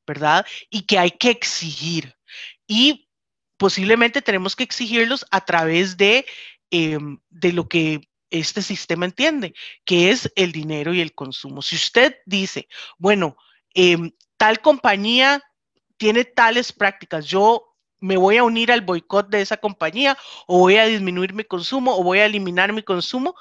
[0.06, 0.44] ¿verdad?
[0.70, 2.14] Y que hay que exigir.
[2.66, 3.08] Y
[3.56, 6.26] posiblemente tenemos que exigirlos a través de,
[6.70, 8.00] em, de lo que
[8.32, 11.62] este sistema entiende, que es el dinero y el consumo.
[11.62, 12.68] Si usted dice,
[12.98, 13.36] bueno,
[13.74, 15.42] em, tal compañía
[15.96, 20.76] tiene tales prácticas, yo me voy a unir al boicot de esa compañía o voy
[20.76, 23.34] a disminuir mi consumo o voy a eliminar mi consumo,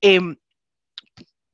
[0.00, 0.36] em,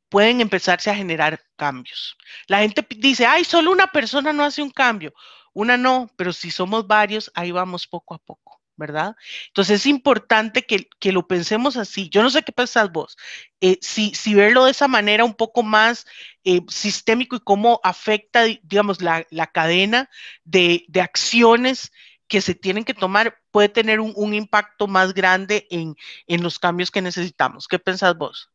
[0.08, 2.16] pueden empezarse a generar cambios.
[2.46, 5.14] La gente dice, ay, solo una persona no hace un cambio.
[5.54, 9.16] Una no, pero si somos varios, ahí vamos poco a poco, ¿verdad?
[9.48, 12.08] Entonces es importante que, lo pensemos así.
[12.08, 13.16] Yo no sé qué pensás vos.
[13.60, 16.06] Eh, si, si, verlo de esa manera un poco más
[16.44, 20.08] eh, sistémico y cómo afecta, digamos, la, cadena
[20.44, 21.92] de, acciones
[22.28, 25.94] que se tienen que tomar puede tener un, impacto más grande en,
[26.26, 27.68] en, los cambios que necesitamos.
[27.68, 28.50] ¿Qué pensás vos?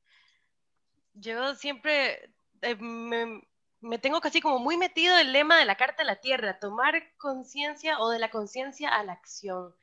[1.13, 3.41] Yo siempre eh, me,
[3.81, 7.01] me tengo casi como muy metido el lema de la Carta de la Tierra, tomar
[7.17, 9.75] conciencia o de la conciencia a la acción.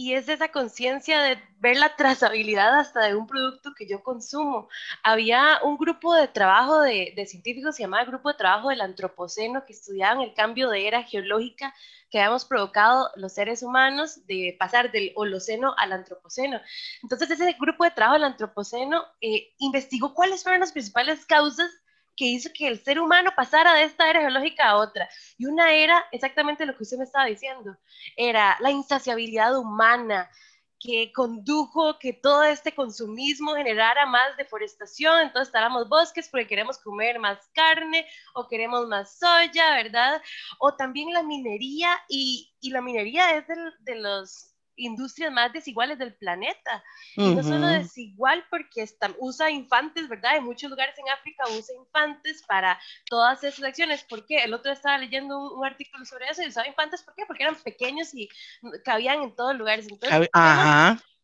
[0.00, 4.68] Y es esa conciencia de ver la trazabilidad hasta de un producto que yo consumo.
[5.02, 9.64] Había un grupo de trabajo de, de científicos, se llamaba Grupo de Trabajo del Antropoceno,
[9.66, 11.74] que estudiaban el cambio de era geológica
[12.10, 16.60] que habíamos provocado los seres humanos de pasar del Holoceno al Antropoceno.
[17.02, 21.70] Entonces, ese grupo de trabajo del Antropoceno eh, investigó cuáles fueron las principales causas
[22.18, 25.08] que hizo que el ser humano pasara de esta era geológica a otra.
[25.38, 27.76] Y una era, exactamente lo que usted me estaba diciendo,
[28.16, 30.28] era la insaciabilidad humana,
[30.80, 37.18] que condujo que todo este consumismo generara más deforestación, entonces talamos bosques porque queremos comer
[37.18, 40.22] más carne o queremos más soya, ¿verdad?
[40.60, 43.46] O también la minería, y, y la minería es
[43.80, 46.82] de los industrias más desiguales del planeta.
[47.16, 48.86] Y no solo desigual porque
[49.18, 50.36] usa infantes, ¿verdad?
[50.36, 54.04] En muchos lugares en África usa infantes para todas esas acciones.
[54.04, 54.38] ¿Por qué?
[54.44, 57.24] El otro estaba leyendo un, artículo sobre eso y usaba infantes, ¿por qué?
[57.26, 58.28] Porque eran pequeños y
[58.84, 59.86] cabían en todos lugares.
[59.88, 60.30] Entonces,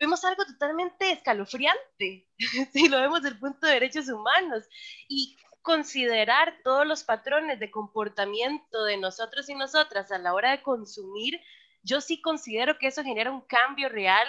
[0.01, 2.29] Vemos, algo totalmente escalofriante,
[2.73, 4.65] si lo vemos desde el punto de derechos humanos.
[5.09, 10.63] Y considerar todos los patrones de comportamiento de nosotros y nosotras a la hora de
[10.63, 11.41] consumir
[11.85, 14.27] yo sí considero que eso genera un cambio real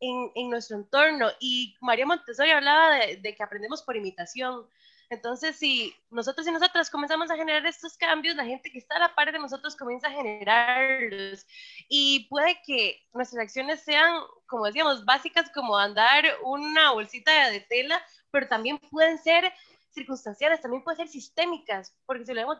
[0.00, 1.28] en, en nuestro entorno.
[1.38, 4.66] Y María Montessori hablaba de, de, que aprendemos por imitación.
[5.10, 9.00] Entonces, si nosotros y nosotras comenzamos a generar estos cambios, la gente que está a
[9.00, 11.46] la par de nosotros comienza a generarlos.
[11.88, 18.02] Y puede que nuestras acciones sean, como decíamos, básicas como andar una bolsita de tela,
[18.30, 19.52] pero también pueden ser
[19.94, 22.58] circunstanciales, también pueden ser sistémicas, porque si lo vemos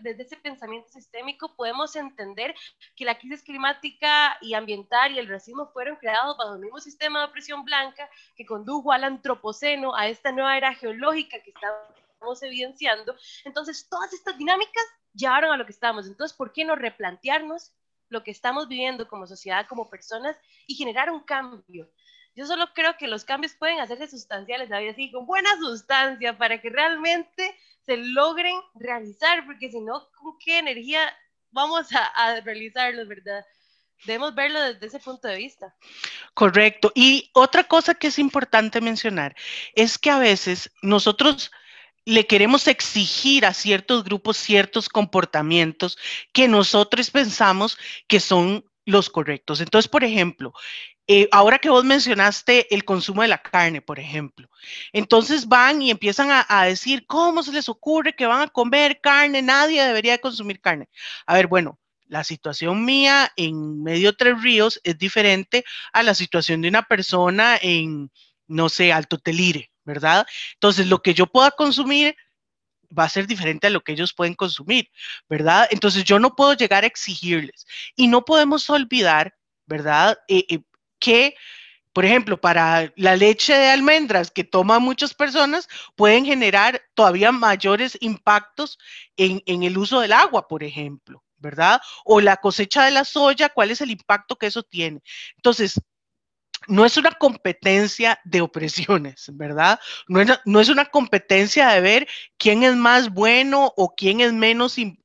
[0.00, 2.54] desde ese, pensamiento sistémico, podemos entender
[2.94, 7.20] que la crisis climática y ambiental y el racismo fueron creados bajo el mismo sistema
[7.20, 13.14] de opresión blanca que condujo al antropoceno, a esta nueva era geológica que estamos evidenciando.
[13.44, 16.06] Entonces, todas estas dinámicas llevaron a lo que estamos.
[16.06, 17.72] Entonces, ¿por qué no replantearnos
[18.08, 21.90] lo que estamos viviendo como sociedad, como personas y generar un cambio?
[22.36, 26.60] Yo solo creo que los cambios pueden hacerse sustanciales, David, así con buena sustancia para
[26.60, 31.00] que realmente se logren realizar, porque si no, ¿con qué energía
[31.50, 33.44] vamos a realizarlos, verdad?
[34.04, 35.74] Debemos verlo desde ese punto de vista.
[36.34, 36.92] Correcto.
[36.94, 39.34] Y otra cosa que es importante mencionar
[39.74, 41.50] es que a veces nosotros
[42.04, 45.98] le queremos exigir a ciertos grupos ciertos comportamientos
[46.32, 49.60] que nosotros pensamos que son los correctos.
[49.60, 50.52] Entonces, por ejemplo,
[51.08, 54.48] eh, ahora que vos mencionaste el consumo de la carne, por ejemplo,
[54.92, 59.40] entonces van y empiezan a, decir, ¿cómo se les ocurre que van a comer carne?
[59.42, 60.88] Nadie debería consumir carne.
[61.26, 66.62] A ver, bueno, la situación mía en medio Tres Ríos es diferente a la situación
[66.62, 68.10] de una persona en,
[68.48, 70.26] no sé, Alto Telire, ¿verdad?
[70.54, 72.16] Entonces, lo que yo pueda consumir
[72.96, 74.90] va a ser diferente a lo que ellos pueden consumir,
[75.28, 75.68] ¿verdad?
[75.70, 77.66] Entonces, yo no puedo llegar a exigirles.
[77.96, 79.34] Y no podemos olvidar,
[79.66, 80.18] ¿verdad?
[80.28, 80.60] Eh, eh,
[81.06, 81.36] que,
[81.92, 87.96] por ejemplo, para la leche de almendras que toman muchas personas, pueden generar todavía mayores
[88.00, 88.76] impactos
[89.16, 91.22] en, en el uso del agua, por ejemplo.
[91.38, 91.80] ¿verdad?
[92.04, 95.00] O la cosecha de la soya, ¿cuál es el impacto que eso tiene?
[95.36, 95.80] Entonces,
[96.68, 99.78] no es una competencia de opresiones, ¿verdad?
[100.08, 104.32] No es, no es, una competencia de ver quién es más bueno o quién es
[104.32, 104.98] menos y,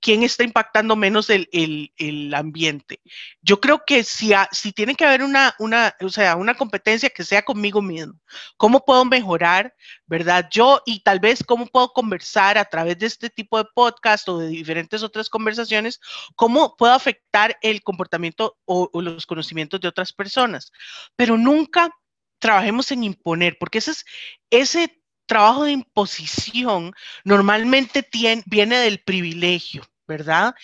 [0.00, 3.00] quién está impactando menos el, el, el ambiente.
[3.42, 7.24] Yo creo que si, si tiene que haber una, una, o sea, una competencia que
[7.24, 8.14] sea conmigo mismo,
[8.56, 9.74] ¿cómo puedo mejorar,
[10.06, 10.48] verdad?
[10.50, 14.38] Yo y tal vez cómo puedo conversar a través de este tipo de podcast o
[14.38, 16.00] de diferentes otras conversaciones,
[16.34, 20.72] cómo puedo afectar el comportamiento o, los conocimientos de otras personas,
[21.16, 21.90] pero nunca
[22.38, 24.04] trabajemos en imponer, porque ese, es,
[24.50, 26.92] ese trabajo de imposición
[27.24, 30.54] normalmente tiene, viene del privilegio, ¿verdad?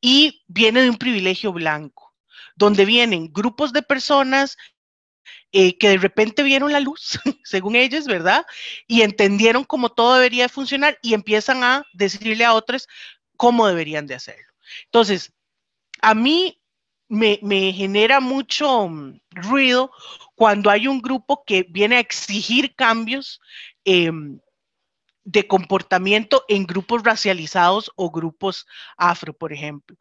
[0.00, 2.14] Y viene de un privilegio blanco,
[2.54, 4.56] donde vienen grupos de personas
[5.52, 8.44] eh, que de repente vieron la luz, según ellos, ¿verdad?
[8.86, 12.88] Y entendieron cómo todo debería funcionar y empiezan a decirle a otros
[13.36, 14.52] cómo deberían de hacerlo.
[14.84, 15.32] Entonces,
[16.00, 16.60] a mí
[17.08, 19.90] me, genera mucho mm, ruido
[20.34, 23.40] cuando hay un grupo que viene a exigir cambios
[23.84, 24.40] em,
[25.24, 29.96] de comportamiento en grupos racializados o grupos afro, por ejemplo,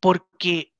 [0.00, 0.72] porque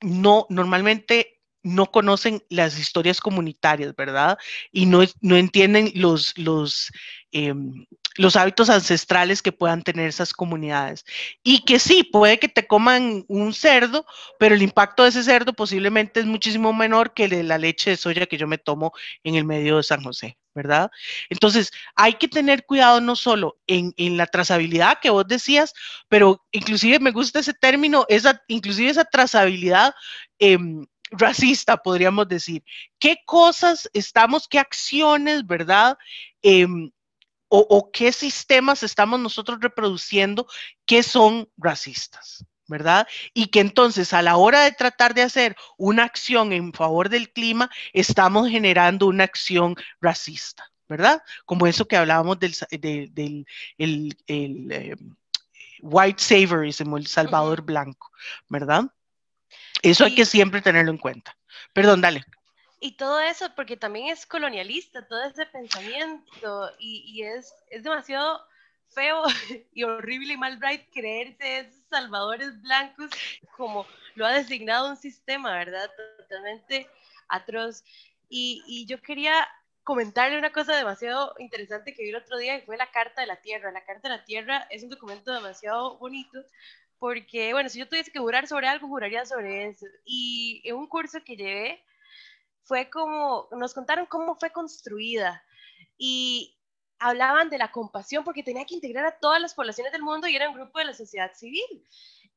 [0.00, 1.35] no, normalmente
[1.66, 4.38] no conocen las historias comunitarias, ¿verdad?
[4.70, 6.92] Y no, no entienden los, los,
[7.32, 11.04] em, los hábitos ancestrales que puedan tener esas comunidades.
[11.42, 14.06] Y que sí, puede que te coman un cerdo,
[14.38, 17.90] pero el impacto de ese cerdo posiblemente es muchísimo menor que el de la leche
[17.90, 18.92] de soya que yo me tomo
[19.24, 20.88] en el medio de San José, ¿verdad?
[21.30, 25.74] Entonces, hay que tener cuidado no solo en, la trazabilidad que vos decías,
[26.08, 29.94] pero inclusive me gusta ese término, esa, inclusive esa trazabilidad.
[30.38, 32.62] Em, racista, podríamos decir.
[32.98, 35.98] ¿Qué cosas estamos, qué acciones, verdad?
[36.42, 36.90] Em,
[37.48, 40.46] o, qué sistemas estamos nosotros reproduciendo
[40.84, 43.06] que son racistas, ¿verdad?
[43.34, 47.32] Y que entonces a la hora de tratar de hacer una acción en favor del
[47.32, 51.22] clima, estamos generando una acción racista, ¿verdad?
[51.44, 52.54] Como eso que hablábamos del,
[53.14, 53.46] del,
[53.78, 54.96] el, eh,
[55.80, 58.10] white saviorism, el salvador blanco,
[58.48, 58.84] ¿verdad?
[59.82, 61.36] Eso hay que siempre tenerlo en cuenta.
[61.72, 62.24] Perdón, dale.
[62.80, 68.40] Y todo eso, porque también es colonialista, todo ese pensamiento, y, es, es demasiado
[68.88, 69.22] feo
[69.72, 73.10] y horrible y mal bright creerse esos salvadores blancos
[73.56, 75.90] como lo ha designado un sistema, ¿verdad?
[76.18, 76.88] Totalmente
[77.28, 77.82] atroz.
[78.28, 79.48] Y, y, yo quería
[79.82, 83.28] comentarle una cosa demasiado interesante que vi el otro día, que fue la Carta de
[83.28, 83.70] la Tierra.
[83.70, 86.44] La Carta de la Tierra es un documento demasiado bonito
[86.98, 89.86] porque, bueno, si yo tuviese que jurar sobre algo, juraría sobre eso.
[90.04, 91.84] Y en un curso que llevé,
[92.62, 95.42] fue como, nos contaron cómo fue construida
[95.96, 96.56] y
[96.98, 100.36] hablaban de la compasión porque tenía que integrar a todas las poblaciones del mundo y
[100.36, 101.86] era un grupo de la sociedad civil.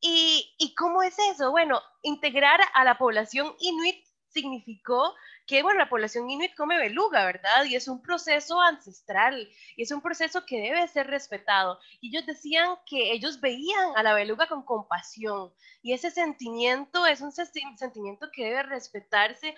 [0.02, 1.52] ¿Y, y cómo es eso?
[1.52, 5.14] Bueno, integrar a la población inuit significó
[5.46, 7.66] que, bueno, la población inuit come beluga, ¿verdad?
[7.66, 11.80] Y es un proceso ancestral y es un proceso que debe ser respetado.
[12.02, 15.52] Y ellos decían que ellos veían a la beluga con compasión
[15.82, 19.56] y ese sentimiento es un sentimiento que debe respetarse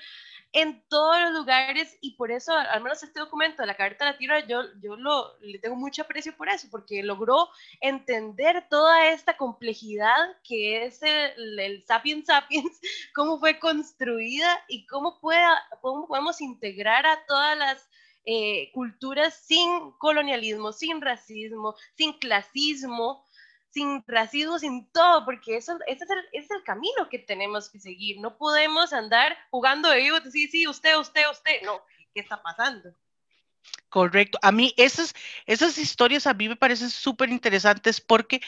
[0.54, 4.12] en todos los lugares y por eso, al menos este documento de la Carta de
[4.12, 7.50] la Tierra, yo, yo lo, le tengo mucho aprecio por eso, porque logró
[7.80, 12.80] entender toda esta complejidad que es el, el Sapiens Sapiens,
[13.16, 17.90] cómo fue construida y cómo, pueda, cómo podemos integrar a todas las
[18.26, 23.26] eh, culturas sin colonialismo, sin racismo, sin clasismo,
[23.70, 27.80] sin racismo, sin todo, porque eso, ese, es el, es el camino que tenemos que
[27.80, 28.20] seguir.
[28.20, 31.62] No podemos andar jugando de vivo, sí, sí, usted, usted, usted.
[31.64, 31.82] No,
[32.14, 32.94] ¿qué está pasando?
[33.90, 34.40] Correcto.
[34.42, 35.14] A mí esas,
[35.46, 38.42] esas historias a mí me parecen súper interesantes porque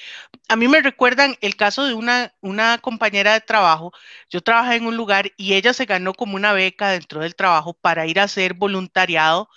[0.47, 3.91] a mí me recuerdan el caso de una, una compañera de trabajo.
[4.29, 7.73] Yo trabajé en un lugar y ella se ganó como una beca dentro del trabajo
[7.73, 9.49] para ir a hacer voluntariado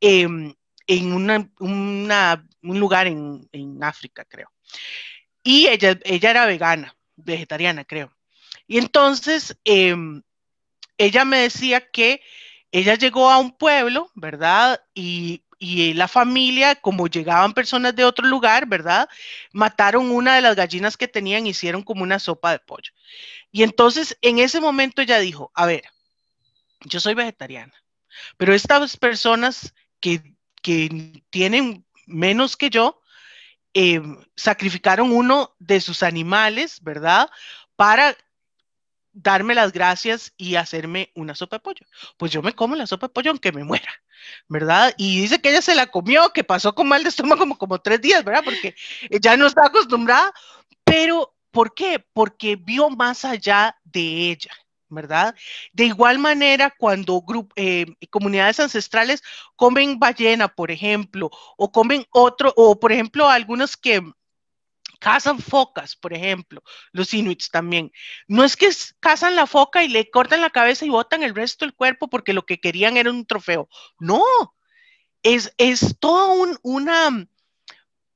[0.00, 0.54] em,
[0.86, 4.52] en un lugar en, en África, creo
[5.42, 8.12] y ella, ella era vegana, vegetariana, creo.
[8.66, 10.22] Y entonces em,
[10.98, 12.22] ella me decía que
[12.72, 14.82] ella llegó a un pueblo, ¿verdad?
[14.94, 19.08] Y, y, la familia, como llegaban personas de otro lugar, ¿verdad?
[19.52, 22.92] Mataron una de las gallinas que tenían, hicieron como una sopa de pollo.
[23.52, 25.84] Y entonces en ese momento ella dijo, a ver,
[26.80, 27.74] yo soy vegetariana,
[28.36, 33.02] pero estas personas que, que tienen menos que yo,
[33.74, 34.02] eh,
[34.36, 37.30] sacrificaron uno de sus animales, ¿verdad?
[37.76, 38.16] Para
[39.12, 41.86] darme las gracias y hacerme una sopa de pollo.
[42.16, 43.90] Pues yo me como la sopa de pollo aunque me muera,
[44.48, 44.94] ¿verdad?
[44.96, 47.80] Y dice que ella se la comió, que pasó con mal de estómago como, como
[47.80, 48.42] tres días, ¿verdad?
[48.44, 48.74] Porque
[49.20, 50.32] ya no está acostumbrada,
[50.84, 52.04] pero ¿por qué?
[52.12, 54.50] Porque vio más allá de ella.
[54.92, 55.34] ¿verdad?
[55.72, 57.24] De igual manera, cuando
[57.56, 59.22] eh, comunidades ancestrales
[59.56, 64.02] comen ballena, por ejemplo, o comen otro, o por ejemplo, algunos que
[65.02, 67.90] cazan focas, por ejemplo, los inuits también.
[68.28, 71.64] No es que cazan la foca y le cortan la cabeza y botan el resto
[71.64, 73.68] del cuerpo porque lo que querían era un trofeo.
[73.98, 74.22] No,
[75.24, 77.28] es, es toda una,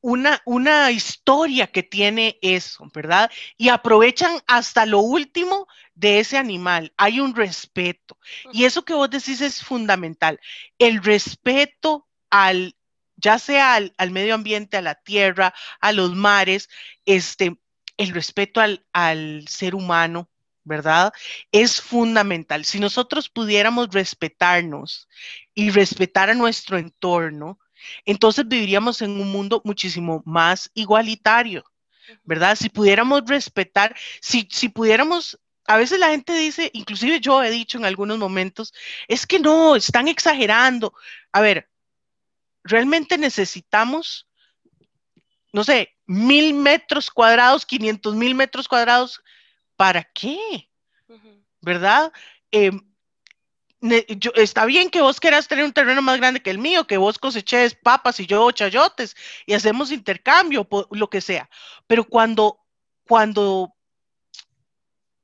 [0.01, 3.32] una, una historia que tiene eso, ¿verdad?
[3.57, 5.66] Y aprovechan hasta lo último
[5.97, 6.93] de ese animal.
[6.97, 8.16] Hay un respeto.
[8.53, 10.39] Y eso que vos decís es fundamental.
[10.78, 12.76] El respeto al,
[13.16, 16.68] ya sea al, medio ambiente, a la tierra, a los mares,
[17.04, 17.58] este,
[17.96, 20.28] el respeto al, al ser humano,
[20.64, 21.12] ¿verdad?
[21.52, 22.64] Es fundamental.
[22.64, 25.08] Si nosotros pudiéramos respetarnos
[25.54, 27.58] y respetar a nuestro entorno,
[28.04, 31.64] entonces viviríamos en un mundo muchísimo más igualitario,
[32.24, 32.56] ¿verdad?
[32.56, 35.38] Si pudiéramos respetar, si, si pudiéramos
[35.68, 38.72] a veces la gente dice, inclusive yo he dicho en algunos momentos,
[39.08, 40.94] es que no, están exagerando.
[41.32, 41.68] A ver,
[42.66, 44.28] realmente necesitamos,
[45.52, 49.22] no sé, mil metros cuadrados, quinientos mil metros cuadrados,
[49.76, 50.68] ¿para qué?
[51.60, 52.12] ¿Verdad?
[52.50, 52.80] Em,
[54.34, 57.18] está bien que vos quieras tener un terreno más grande que el mío, que vos
[57.18, 61.48] coseches papas y yo chayotes y hacemos intercambio, lo que sea.
[61.86, 62.60] Pero cuando,
[63.06, 63.74] cuando,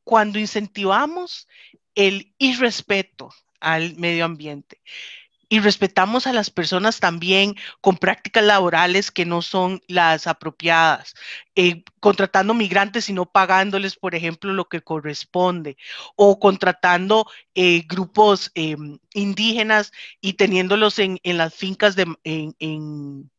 [0.04, 1.48] cuando incentivamos
[1.94, 4.80] el irrespeto al medio ambiente,
[5.52, 11.14] y respetamos a las personas también con prácticas laborales que no son las apropiadas,
[11.56, 15.76] eh, contratando migrantes y no pagándoles, por ejemplo, lo que corresponde,
[16.16, 19.92] o contratando eh, grupos em, indígenas
[20.22, 23.30] y teniéndolos en, las fincas de, en, en,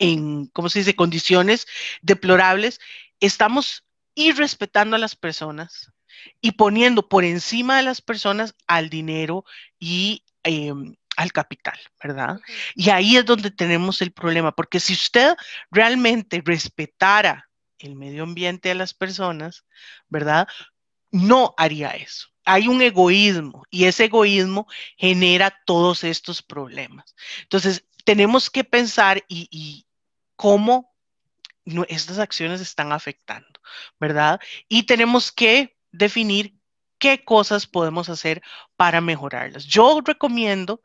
[0.00, 1.68] en, ¿cómo se dice?, condiciones
[2.00, 2.80] deplorables,
[3.20, 3.84] estamos
[4.16, 5.92] irrespetando a las personas
[6.40, 9.44] y poniendo por encima de las personas al dinero
[9.78, 12.40] y em, al capital, ¿verdad?
[12.74, 15.34] Y ahí es donde tenemos el problema, porque si usted
[15.70, 17.48] realmente respetara
[17.78, 19.64] el medio ambiente de las personas,
[20.08, 20.48] ¿verdad?
[21.10, 22.28] No haría eso.
[22.44, 27.14] Hay un egoísmo y ese egoísmo genera todos estos problemas.
[27.42, 29.86] Entonces, tenemos que pensar y,
[30.34, 30.92] cómo
[31.88, 33.60] estas acciones están afectando,
[34.00, 34.40] ¿verdad?
[34.68, 36.58] Y tenemos que definir
[37.02, 38.42] qué cosas podemos hacer
[38.76, 39.64] para mejorarlas.
[39.64, 40.80] Yo recomiendo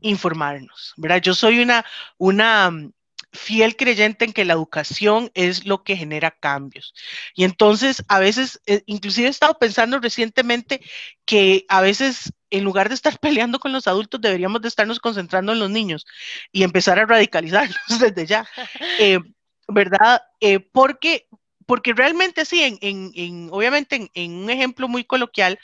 [0.00, 1.22] informarnos, ¿verdad?
[1.22, 1.84] Yo soy una,
[2.18, 2.92] una mm,
[3.32, 6.92] fiel creyente en que la educación es lo que genera cambios.
[7.36, 10.80] Y entonces, a veces, eh, inclusive he estado pensando recientemente
[11.24, 15.52] que a veces, en lugar de estar peleando con los adultos, deberíamos de estarnos concentrando
[15.52, 16.04] en los niños
[16.50, 18.44] y empezar a radicalizarlos desde ya,
[18.98, 19.20] eh,
[19.68, 20.20] ¿verdad?
[20.40, 21.27] Eh, porque
[21.68, 25.58] porque realmente sí, en, obviamente en, un ejemplo muy coloquial,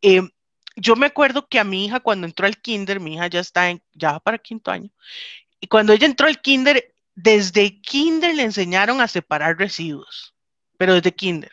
[0.00, 0.22] eh,
[0.76, 3.68] yo me acuerdo que a mi hija cuando entró al kinder, mi hija ya está
[3.68, 4.90] en, ya para quinto año,
[5.60, 10.36] y cuando ella entró al kinder, desde kinder le enseñaron a separar residuos,
[10.78, 11.50] pero desde kinder.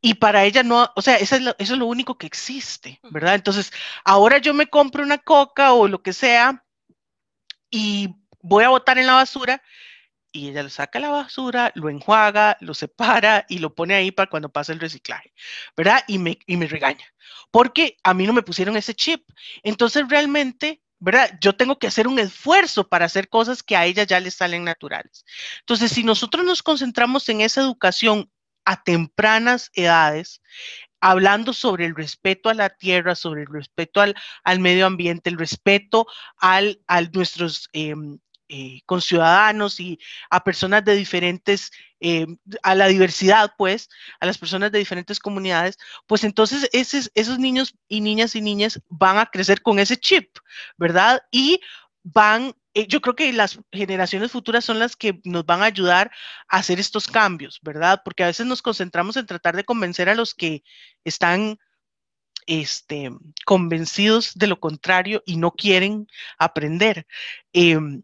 [0.00, 2.98] Y para ella no, o sea, eso es, lo, eso es lo único que existe,
[3.10, 3.34] ¿verdad?
[3.34, 3.74] Entonces,
[4.06, 6.64] ahora yo me compro una coca o lo que sea
[7.70, 8.08] y
[8.40, 9.62] voy a botar en la basura
[10.34, 14.10] y ella lo saca a la basura, lo enjuaga, lo separa y lo pone ahí
[14.10, 15.32] para cuando pasa el reciclaje,
[15.76, 16.02] ¿verdad?
[16.08, 17.06] Y me, y me regaña,
[17.52, 19.24] porque a mí no me pusieron ese chip.
[19.62, 21.38] Entonces realmente, ¿verdad?
[21.40, 24.64] Yo tengo que hacer un esfuerzo para hacer cosas que a ella ya le salen
[24.64, 25.24] naturales.
[25.60, 28.28] Entonces, si nosotros nos concentramos en esa educación
[28.64, 30.42] a tempranas edades,
[31.00, 35.38] hablando sobre el respeto a la tierra, sobre el respeto al, al medio ambiente, el
[35.38, 36.08] respeto
[36.38, 38.18] al, a nuestros em,
[38.48, 39.98] eh, con ciudadanos y
[40.30, 41.70] a personas de diferentes,
[42.00, 42.26] eh,
[42.62, 43.88] a la diversidad, pues,
[44.20, 49.18] a las personas de diferentes comunidades, pues entonces esos niños y niñas y niñas van
[49.18, 50.36] a crecer con ese chip,
[50.76, 51.22] ¿verdad?
[51.30, 51.60] Y
[52.02, 56.10] van, eh, yo creo que las generaciones futuras son las que nos van a ayudar
[56.48, 58.02] a hacer estos cambios, ¿verdad?
[58.04, 60.62] Porque a veces nos concentramos en tratar de convencer a los que
[61.04, 61.58] están
[62.46, 63.10] este,
[63.46, 66.06] convencidos de lo contrario y no quieren
[66.38, 67.06] aprender.
[67.52, 68.02] Em,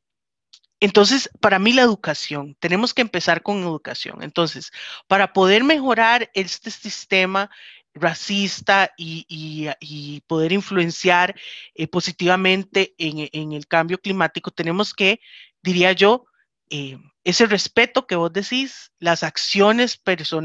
[0.80, 4.22] entonces, para mí la educación, tenemos que empezar con educación.
[4.22, 4.72] Entonces,
[5.06, 7.50] para poder mejorar este sistema
[7.92, 11.34] racista y, poder influenciar
[11.74, 15.20] eh, positivamente en, el cambio climático, tenemos que,
[15.62, 16.24] diría yo,
[16.70, 20.00] eh, ese respeto que vos decís, las acciones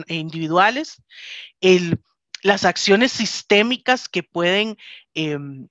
[0.07, 1.01] individuales,
[2.41, 4.77] las acciones sistémicas que pueden
[5.13, 5.69] em,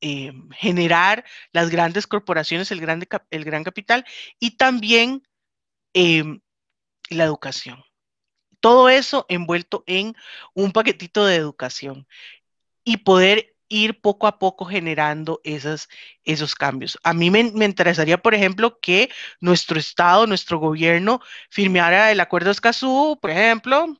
[0.00, 4.04] eh, generar las grandes corporaciones, el, grande, el gran capital
[4.38, 5.22] y también
[5.94, 6.40] em,
[7.10, 7.82] la educación.
[8.60, 10.14] Todo eso envuelto en
[10.54, 12.06] un paquetito de educación
[12.84, 15.88] y poder ir poco a poco generando esas,
[16.24, 16.98] esos cambios.
[17.02, 21.20] A mí me, interesaría, por ejemplo, que nuestro Estado, nuestro gobierno
[21.50, 23.98] firmara el Acuerdo Escazú, por ejemplo,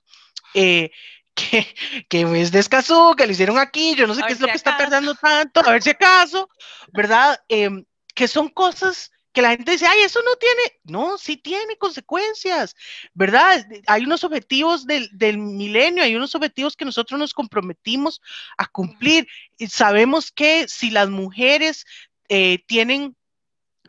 [0.54, 0.90] eh,
[1.50, 1.66] que,
[2.08, 4.54] que es de Escazú, que le hicieron aquí, yo no sé qué es lo que
[4.54, 6.48] está tardando tanto, a ver si acaso,
[6.92, 7.38] ¿verdad?
[7.48, 11.76] Em, que son cosas que la gente dice, ay, eso no tiene, no, sí tiene
[11.76, 12.76] consecuencias,
[13.14, 13.66] ¿verdad?
[13.88, 18.22] Hay unos objetivos del, del milenio, hay unos objetivos que nosotros nos comprometimos
[18.56, 19.26] a cumplir.
[19.58, 21.84] Y sabemos que si las mujeres
[22.28, 23.16] eh, tienen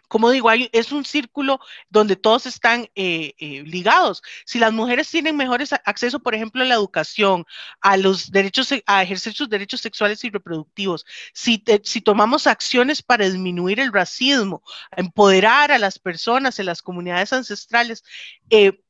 [0.07, 4.21] como digo, es un círculo donde todos están eh, eh, ligados.
[4.45, 7.45] Si las mujeres tienen mejores acceso, por ejemplo, a la educación,
[7.81, 13.25] a los derechos, a ejercer sus derechos sexuales y reproductivos, si, si tomamos acciones para
[13.25, 14.63] disminuir el racismo,
[14.95, 18.03] empoderar a las personas en las comunidades ancestrales,
[18.49, 18.81] eh,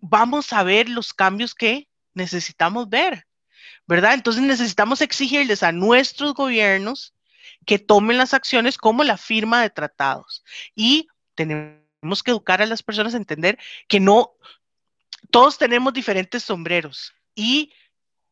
[0.00, 3.26] vamos a ver los cambios que necesitamos ver,
[3.86, 4.14] ¿verdad?
[4.14, 7.13] Entonces necesitamos exigirles a nuestros gobiernos
[7.66, 10.44] que tomen las acciones como la firma de tratados.
[10.74, 13.58] Y tenemos que educar a las personas a entender
[13.88, 14.32] que no,
[15.30, 17.72] todos tenemos diferentes sombreros y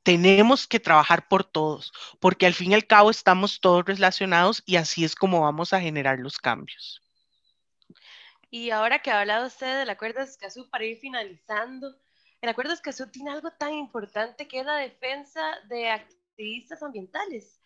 [0.02, 4.76] tenemos que trabajar por todos, porque al fin y al cabo estamos todos relacionados y
[4.76, 7.00] así es como vamos a generar los cambios.
[8.50, 11.96] Y ahora que ha hablado usted del acuerdo de Escazú, para ir finalizando,
[12.42, 17.60] el acuerdo de Escazú tiene algo tan importante que es la defensa de activistas ambientales.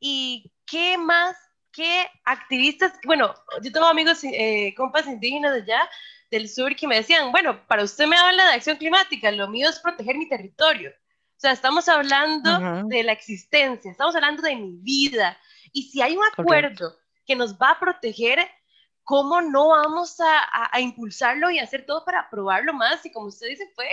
[0.00, 1.36] ¿Y qué más
[1.70, 2.94] que activistas?
[3.04, 5.88] Bueno, yo tengo amigos, eh, compas indígenas allá
[6.30, 9.68] del sur que me decían, bueno, para usted me habla de acción climática, lo mío
[9.68, 10.90] es proteger mi territorio.
[10.90, 15.36] O sea, estamos hablando de la existencia, estamos hablando de mi vida.
[15.72, 16.96] Y si hay un acuerdo
[17.26, 18.48] que nos va a proteger,
[19.04, 23.04] ¿cómo no vamos a, impulsarlo y hacer todo para aprobarlo más?
[23.04, 23.86] Y como usted dice, fue,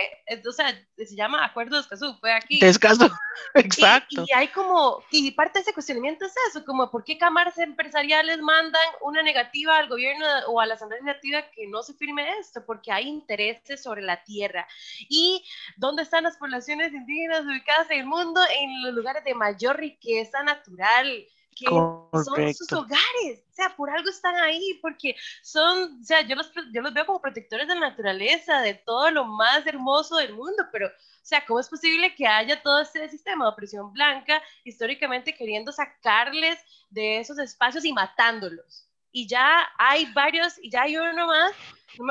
[0.46, 2.58] o sea, se llama Acuerdo de Escazú, fue aquí.
[2.60, 3.10] De Escazú,
[3.54, 4.24] exacto.
[4.26, 8.40] Y, hay como, y parte de ese cuestionamiento es eso, como por qué cámaras empresariales
[8.40, 12.64] mandan una negativa al gobierno o a la Asamblea Legislativa que no se firme esto,
[12.64, 14.66] porque hay intereses sobre la tierra.
[15.08, 15.44] ¿Y
[15.76, 18.40] dónde están las poblaciones indígenas ubicadas en el mundo?
[18.60, 21.26] En los lugares de mayor riqueza natural
[21.60, 26.50] que son sus hogares, sea, por algo están ahí, porque son, o sea, yo los,
[26.72, 30.64] yo los veo como protectores de la naturaleza, de todo lo más hermoso del mundo,
[30.72, 30.90] pero, o
[31.22, 36.58] sea, ¿cómo es posible que haya todo este sistema de opresión blanca históricamente queriendo sacarles
[36.88, 38.88] de esos espacios y matándolos?
[39.12, 41.52] Y ya hay varios, y ya hay uno más,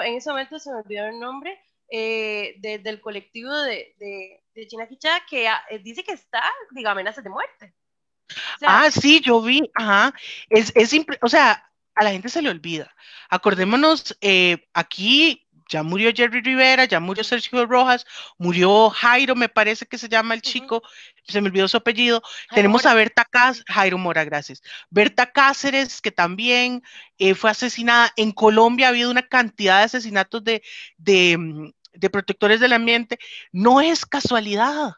[0.06, 1.60] en ese momento se me olvidó el nombre,
[1.92, 7.32] eh, del colectivo de, de, de Chinaquichá, que ah, dice que está, digo, amenazas de
[7.32, 7.74] muerte
[8.66, 10.14] ah, sí, yo vi, ajá.
[10.50, 11.64] Es, es o sea,
[11.96, 12.94] a la gente se le olvida.
[13.30, 18.06] Acordémonos, eh, aquí ya murió Jerry Rivera, ya murió Sergio Rojas,
[18.38, 20.82] murió Jairo, me parece que se llama el chico,
[21.28, 22.24] se me olvidó su apellido.
[22.54, 24.62] Tenemos a Berta Cáceres, Jairo Mora, gracias.
[24.90, 26.82] Berta Cáceres, que también
[27.20, 28.12] eh, fue asesinada.
[28.16, 30.64] En Colombia ha habido una cantidad de asesinatos de,
[30.98, 33.20] de, mm, de protectores del ambiente.
[33.52, 34.94] No es casualidad.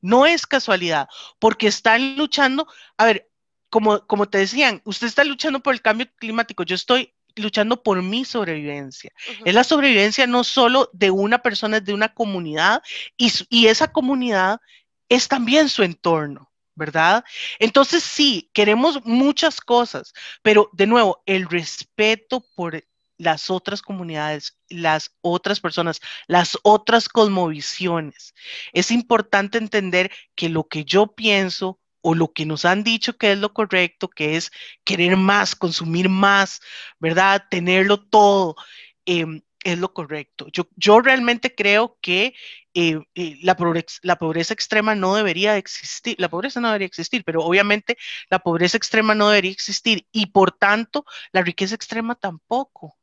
[0.00, 1.08] No es casualidad,
[1.38, 3.30] porque están luchando, a ver,
[3.68, 8.02] como, como te decían, usted está luchando por el cambio climático, yo estoy luchando por
[8.02, 9.12] mi sobrevivencia.
[9.44, 12.82] Es la sobrevivencia no solo de una persona, es de una comunidad
[13.16, 14.60] y, y esa comunidad
[15.08, 16.50] es también su entorno.
[16.76, 17.24] ¿verdad?
[17.58, 22.82] Entonces sí, queremos muchas cosas, pero de nuevo, el respeto por
[23.20, 28.34] las otras comunidades, las otras personas, las otras cosmovisiones.
[28.72, 33.32] Es importante entender que lo que yo pienso o lo que nos han dicho que
[33.32, 34.50] es lo correcto, que es
[34.84, 36.62] querer más, consumir más,
[36.98, 37.44] ¿verdad?
[37.50, 38.56] Tenerlo todo,
[39.04, 40.46] em, es lo correcto.
[40.76, 42.34] Yo, realmente creo que
[42.74, 47.22] eh, eh, la, pobreza, la, pobreza, extrema no debería existir, la pobreza no debería existir,
[47.24, 47.98] pero obviamente
[48.30, 52.99] la pobreza extrema no debería existir y por tanto la riqueza extrema tampoco.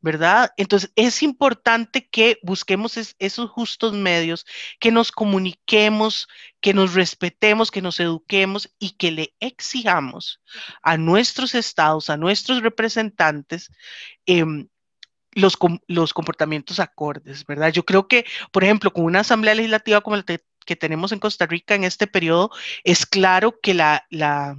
[0.00, 0.52] ¿Verdad?
[0.56, 4.46] Entonces es importante que busquemos esos justos medios,
[4.78, 6.28] que nos comuniquemos,
[6.60, 10.40] que nos respetemos, que nos eduquemos y que le exijamos
[10.82, 13.70] a nuestros estados, a nuestros representantes,
[14.26, 14.68] em,
[15.32, 17.72] los, los, comportamientos acordes, ¿verdad?
[17.72, 21.46] Yo creo que, por ejemplo, con una asamblea legislativa como la que tenemos en Costa
[21.46, 22.50] Rica en este periodo,
[22.84, 24.56] es claro que la, la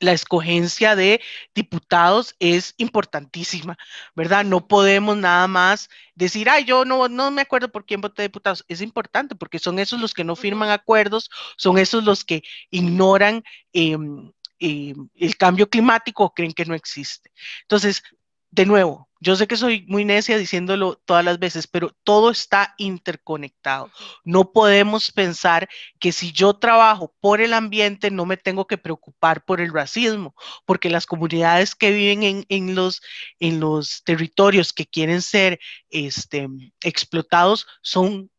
[0.00, 1.20] la escogencia de
[1.54, 3.76] diputados es importantísima,
[4.14, 4.44] ¿verdad?
[4.44, 8.64] No podemos nada más decir, ay, yo no, no me acuerdo por quién voté diputados.
[8.68, 13.42] Es importante porque son esos los que no firman acuerdos, son esos los que ignoran
[13.72, 17.32] em, em, el cambio climático o creen que no existe.
[17.62, 18.02] Entonces,
[18.50, 22.74] de nuevo, yo sé que soy muy necia diciéndolo todas las veces, pero todo está
[22.78, 23.90] interconectado.
[24.24, 29.44] No podemos pensar que si yo trabajo por el ambiente no me tengo que preocupar
[29.44, 33.02] por el racismo, porque las comunidades que viven en, los,
[33.40, 35.58] en los territorios que quieren ser
[35.90, 36.48] este,
[36.82, 38.30] explotados son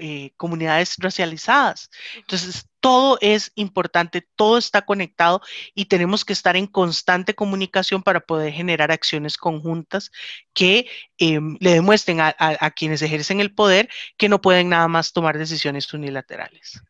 [0.00, 1.90] eh, comunidades racializadas.
[2.16, 5.42] Entonces, todo es importante, todo está conectado
[5.74, 10.12] y tenemos que estar en constante comunicación para poder generar acciones conjuntas
[10.54, 15.36] que em, le demuestren a, quienes ejercen el poder que no pueden nada más tomar
[15.36, 16.80] decisiones unilaterales.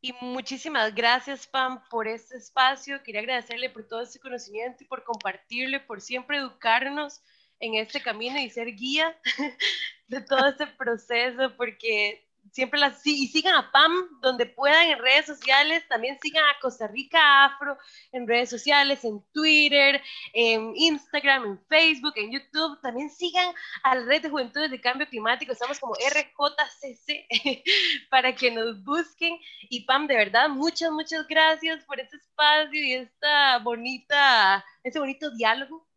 [0.00, 3.02] Y muchísimas gracias, Pam, por este espacio.
[3.02, 7.20] Quería agradecerle por todo este conocimiento y por compartirle, por siempre educarnos
[7.60, 9.16] en este camino y ser guía
[10.08, 15.26] de todo este proceso, porque siempre las y sigan a Pam donde puedan en redes
[15.26, 17.78] sociales, también sigan a Costa Rica Afro
[18.12, 20.02] en redes sociales, en Twitter,
[20.32, 25.06] en Instagram, en Facebook, en YouTube, también sigan a la red de Juventudes de Cambio
[25.08, 27.26] Climático, estamos como RJCC
[28.10, 29.38] para que nos busquen
[29.68, 35.30] y Pam, de verdad, muchas, muchas gracias por este espacio y esta bonita, este bonito
[35.30, 35.89] diálogo.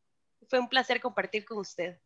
[0.54, 1.97] Fue un placer compartir con usted.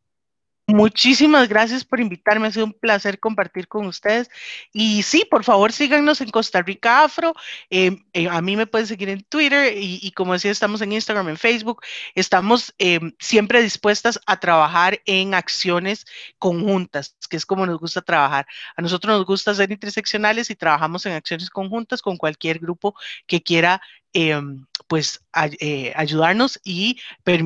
[0.68, 4.30] Muchísimas gracias por invitarme, ha sido un placer compartir con ustedes.
[4.72, 7.34] Y sí, por favor, síganos en Costa Rica Afro.
[7.70, 11.28] Em, eh, a mí me pueden seguir en Twitter y, como decía, estamos en Instagram,
[11.28, 11.82] en Facebook.
[12.16, 16.06] Estamos em, siempre dispuestas a trabajar en acciones
[16.40, 18.48] conjuntas, que es como nos gusta trabajar.
[18.78, 22.96] A nosotros nos gusta ser interseccionales y trabajamos en acciones conjuntas con cualquier grupo
[23.26, 23.82] que quiera
[24.20, 25.24] Em, pues
[25.60, 27.00] eh, ayudarnos y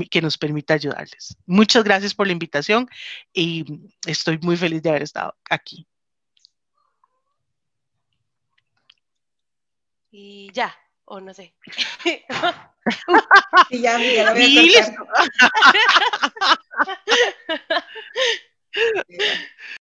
[0.10, 1.36] que nos permita ayudarles.
[1.46, 2.88] Muchas gracias por la invitación
[3.34, 3.66] y
[4.08, 5.86] estoy muy feliz de haber estado aquí.
[10.12, 11.54] Y ya, o no sé.
[13.70, 14.96] y ya, ya lo voy a